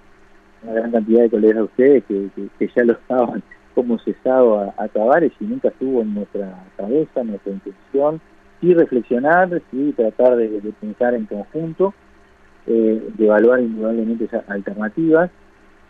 una 0.63 0.73
gran 0.73 0.93
cantidad 0.93 1.23
de 1.23 1.31
colegas 1.31 1.57
de 1.57 1.63
ustedes 1.63 2.05
que, 2.05 2.71
ya 2.75 2.85
lo 2.85 2.93
estaban 2.95 3.43
como 3.75 3.99
cesado 3.99 4.59
a, 4.61 4.75
acabar 4.77 5.25
y 5.25 5.31
si 5.39 5.45
nunca 5.45 5.69
estuvo 5.69 6.03
en 6.03 6.15
nuestra 6.15 6.65
cabeza, 6.77 7.25
nuestra 7.25 7.53
intención, 7.53 8.21
sí 8.61 8.75
reflexionar, 8.75 9.63
sí 9.71 9.93
tratar 9.97 10.37
de, 10.37 10.49
pensar 10.81 11.15
en 11.15 11.27
conjunto, 11.27 11.95
eh, 12.67 13.09
de 13.17 13.27
evaluar 13.27 13.61
indudablemente 13.61 14.25
esas 14.25 14.49
alternativas, 14.49 15.31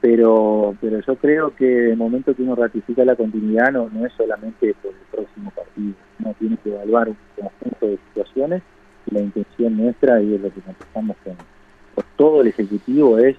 pero 0.00 0.74
pero 0.80 1.00
yo 1.00 1.16
creo 1.16 1.54
que 1.54 1.90
el 1.90 1.96
momento 1.96 2.34
que 2.34 2.42
uno 2.42 2.54
ratifica 2.54 3.04
la 3.04 3.16
continuidad 3.16 3.72
no, 3.72 3.88
es 4.04 4.12
solamente 4.14 4.74
por 4.82 4.92
el 4.92 5.06
próximo 5.10 5.50
partido, 5.50 5.94
uno 6.20 6.34
tiene 6.38 6.56
que 6.62 6.70
evaluar 6.70 7.08
un 7.08 7.16
conjunto 7.36 7.86
de 7.86 7.98
situaciones 8.08 8.62
la 9.10 9.20
intención 9.20 9.76
nuestra 9.76 10.20
y 10.22 10.34
es 10.34 10.40
lo 10.40 10.52
que 10.52 10.60
contestamos 10.60 11.16
con, 11.24 11.36
todo 12.16 12.42
el 12.42 12.48
Ejecutivo 12.48 13.18
es 13.18 13.36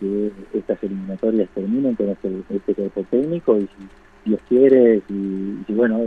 que 0.00 0.32
estas 0.54 0.82
eliminatorias 0.82 1.48
terminen 1.54 1.94
con 1.94 2.08
este, 2.10 2.28
este 2.50 2.74
cuerpo 2.74 3.04
técnico 3.10 3.56
y 3.56 3.62
si 3.62 3.88
Dios 4.30 4.40
quiere, 4.48 5.02
y 5.08 5.58
si 5.66 5.72
bueno, 5.72 6.00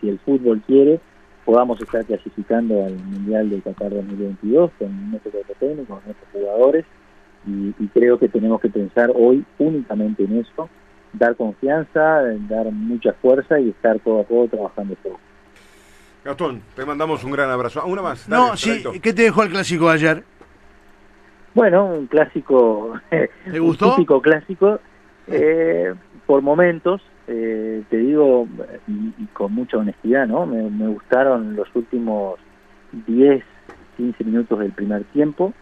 si, 0.00 0.08
el 0.08 0.18
fútbol 0.20 0.60
quiere, 0.66 1.00
podamos 1.44 1.80
estar 1.80 2.04
clasificando 2.04 2.84
al 2.84 2.94
Mundial 2.94 3.50
de 3.50 3.60
Qatar 3.60 3.90
2022 3.94 4.70
con 4.78 5.10
nuestro 5.10 5.32
cuerpo 5.32 5.54
técnico, 5.58 5.94
con 5.94 6.04
nuestros 6.04 6.28
jugadores 6.32 6.84
y, 7.46 7.72
creo 7.88 8.18
que 8.18 8.28
tenemos 8.28 8.60
que 8.60 8.68
pensar 8.68 9.10
hoy 9.14 9.44
únicamente 9.58 10.24
en 10.24 10.38
eso, 10.38 10.68
dar 11.12 11.36
confianza, 11.36 12.22
dar 12.48 12.70
mucha 12.70 13.12
fuerza 13.14 13.58
y 13.58 13.70
estar 13.70 13.98
todo 14.00 14.20
a 14.20 14.24
todo 14.24 14.48
trabajando 14.48 14.94
todo. 15.02 15.18
Gastón, 16.24 16.62
te 16.76 16.84
mandamos 16.84 17.24
un 17.24 17.32
gran 17.32 17.48
abrazo. 17.48 17.80
Ah, 17.80 17.86
una 17.86 18.02
más. 18.02 18.28
no, 18.28 18.56
sí, 18.56 18.82
¿qué 19.00 19.14
te 19.14 19.22
dejó 19.22 19.42
el 19.42 19.50
clásico 19.50 19.88
ayer? 19.88 20.22
Bueno, 21.54 21.86
un 21.86 22.06
clásico, 22.06 22.94
¿Te 23.10 23.58
gustó? 23.58 23.90
un 23.90 23.96
típico 23.96 24.22
clásico, 24.22 24.80
eh, 25.26 25.94
por 26.26 26.42
momentos, 26.42 27.02
eh, 27.26 27.82
te 27.90 27.96
digo, 27.96 28.46
y, 28.86 29.26
con 29.32 29.52
mucha 29.54 29.78
honestidad, 29.78 30.26
¿no? 30.26 30.46
Me, 30.46 30.86
gustaron 30.88 31.56
los 31.56 31.68
últimos 31.74 32.38
10, 33.06 33.42
15 33.96 34.24
minutos 34.24 34.58
del 34.58 34.72
primer 34.72 35.04
tiempo, 35.04 35.52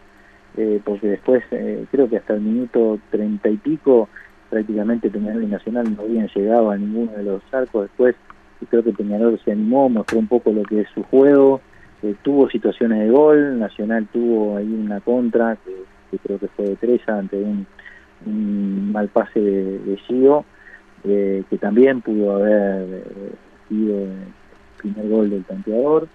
eh, 0.56 0.80
porque 0.84 1.08
después, 1.08 1.42
creo 1.90 2.08
que 2.08 2.18
hasta 2.18 2.34
el 2.34 2.40
minuto 2.40 2.98
30 3.10 3.48
y 3.48 3.56
pico, 3.56 4.08
prácticamente 4.50 5.10
Peñarol 5.10 5.44
y 5.44 5.46
Nacional 5.46 5.94
no 5.94 6.02
habían 6.02 6.28
llegado 6.28 6.70
a 6.70 6.76
ninguno 6.76 7.12
de 7.12 7.22
los 7.22 7.42
arcos, 7.52 7.82
después 7.82 8.14
y 8.60 8.66
creo 8.66 8.82
que 8.82 8.92
Peñarol 8.92 9.40
se 9.44 9.52
animó, 9.52 9.88
mostró 9.88 10.18
un 10.18 10.26
poco 10.26 10.52
lo 10.52 10.62
que 10.64 10.80
es 10.80 10.88
su 10.94 11.02
juego, 11.04 11.60
eh, 12.02 12.14
tuvo 12.22 12.48
situaciones 12.48 13.00
de 13.00 13.10
gol, 13.10 13.58
Nacional 13.58 14.06
tuvo 14.12 14.56
ahí 14.56 14.66
una 14.66 15.00
contra, 15.00 15.56
que, 15.56 16.18
creo 16.18 16.38
que 16.38 16.48
fue 16.48 16.66
de 16.66 16.76
tres 16.76 17.08
ante 17.08 17.36
un, 17.36 17.66
mal 18.92 19.08
pase 19.08 19.40
de, 19.40 19.78
de 19.78 19.96
Gio, 19.98 20.44
eh, 21.04 21.44
que 21.48 21.58
también 21.58 22.00
pudo 22.00 22.36
haber 22.36 23.04
sido 23.68 23.98
el 23.98 24.10
primer 24.78 25.08
gol 25.08 25.30
del 25.30 25.44
tanteador. 25.44 26.08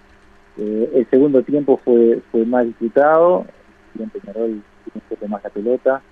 el 0.58 1.06
segundo 1.10 1.42
tiempo 1.42 1.80
fue, 1.84 2.20
fue 2.30 2.44
más 2.44 2.66
disputado, 2.66 3.46
Peñarol 3.94 4.62
tiene 4.84 4.94
un 4.94 5.00
poco 5.08 5.28
más 5.28 5.44
la 5.44 5.50
pelota. 5.50 6.02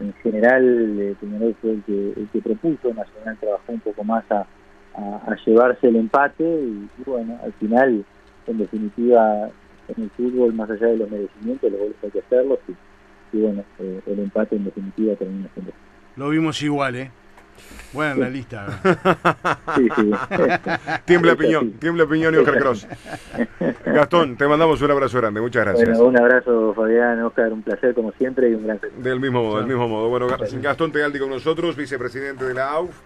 En 0.00 0.12
general, 0.14 1.16
Peñarol 1.20 1.54
fue 1.60 1.72
el 1.72 1.82
que, 1.82 2.12
el 2.16 2.28
que 2.32 2.40
propuso, 2.40 2.94
Nacional 2.94 3.36
trabajó 3.38 3.72
un 3.72 3.80
poco 3.80 4.04
más 4.04 4.24
a, 4.30 4.46
a, 4.94 5.36
llevarse 5.44 5.88
el 5.88 5.96
empate 5.96 6.44
y, 6.44 6.88
bueno, 7.04 7.38
al 7.42 7.52
final, 7.54 8.04
en 8.46 8.58
definitiva, 8.58 9.48
en 9.88 10.02
el 10.02 10.10
fútbol, 10.10 10.52
más 10.54 10.70
allá 10.70 10.86
de 10.88 10.96
los 10.96 11.10
merecimientos, 11.10 11.70
los 11.70 11.80
goles 11.80 11.96
hay 12.02 12.10
que 12.10 12.20
hacerlos 12.20 12.58
y, 13.32 13.38
bueno, 13.40 13.64
eh, 13.78 14.00
el 14.06 14.18
empate 14.18 14.56
en 14.56 14.64
definitiva 14.64 15.14
termina 15.16 15.48
siendo. 15.54 15.72
Lo 16.16 16.28
vimos 16.28 16.62
igual, 16.62 16.96
¿eh? 16.96 17.10
Buena 17.92 18.14
la 18.14 18.30
lista. 18.30 18.66
Sí, 19.76 19.88
sí. 19.96 20.10
tiembla 21.06 21.34
piñón, 21.34 21.72
tiembla 21.72 22.06
piñón 22.06 22.34
y 22.34 22.36
Oscar 22.38 22.58
Cross. 22.58 22.86
Gastón, 23.86 24.36
te 24.36 24.46
mandamos 24.46 24.82
un 24.82 24.90
abrazo 24.90 25.18
grande, 25.18 25.40
muchas 25.40 25.64
gracias. 25.64 25.88
Bueno, 25.88 26.04
un 26.04 26.18
abrazo 26.18 26.74
Fabián, 26.74 27.22
Oscar, 27.22 27.52
un 27.52 27.62
placer 27.62 27.94
como 27.94 28.12
siempre 28.12 28.50
y 28.50 28.54
un 28.54 28.66
gran 28.66 28.78
Del 28.98 29.18
mismo 29.18 29.42
modo, 29.42 29.58
del 29.58 29.66
mismo 29.66 29.88
modo. 29.88 30.08
Bueno, 30.10 30.26
Gastón 30.60 30.92
Tealdi 30.92 31.18
con 31.18 31.30
nosotros, 31.30 31.74
vicepresidente 31.74 32.44
de 32.44 32.54
la 32.54 32.70
AUF. 32.70 33.00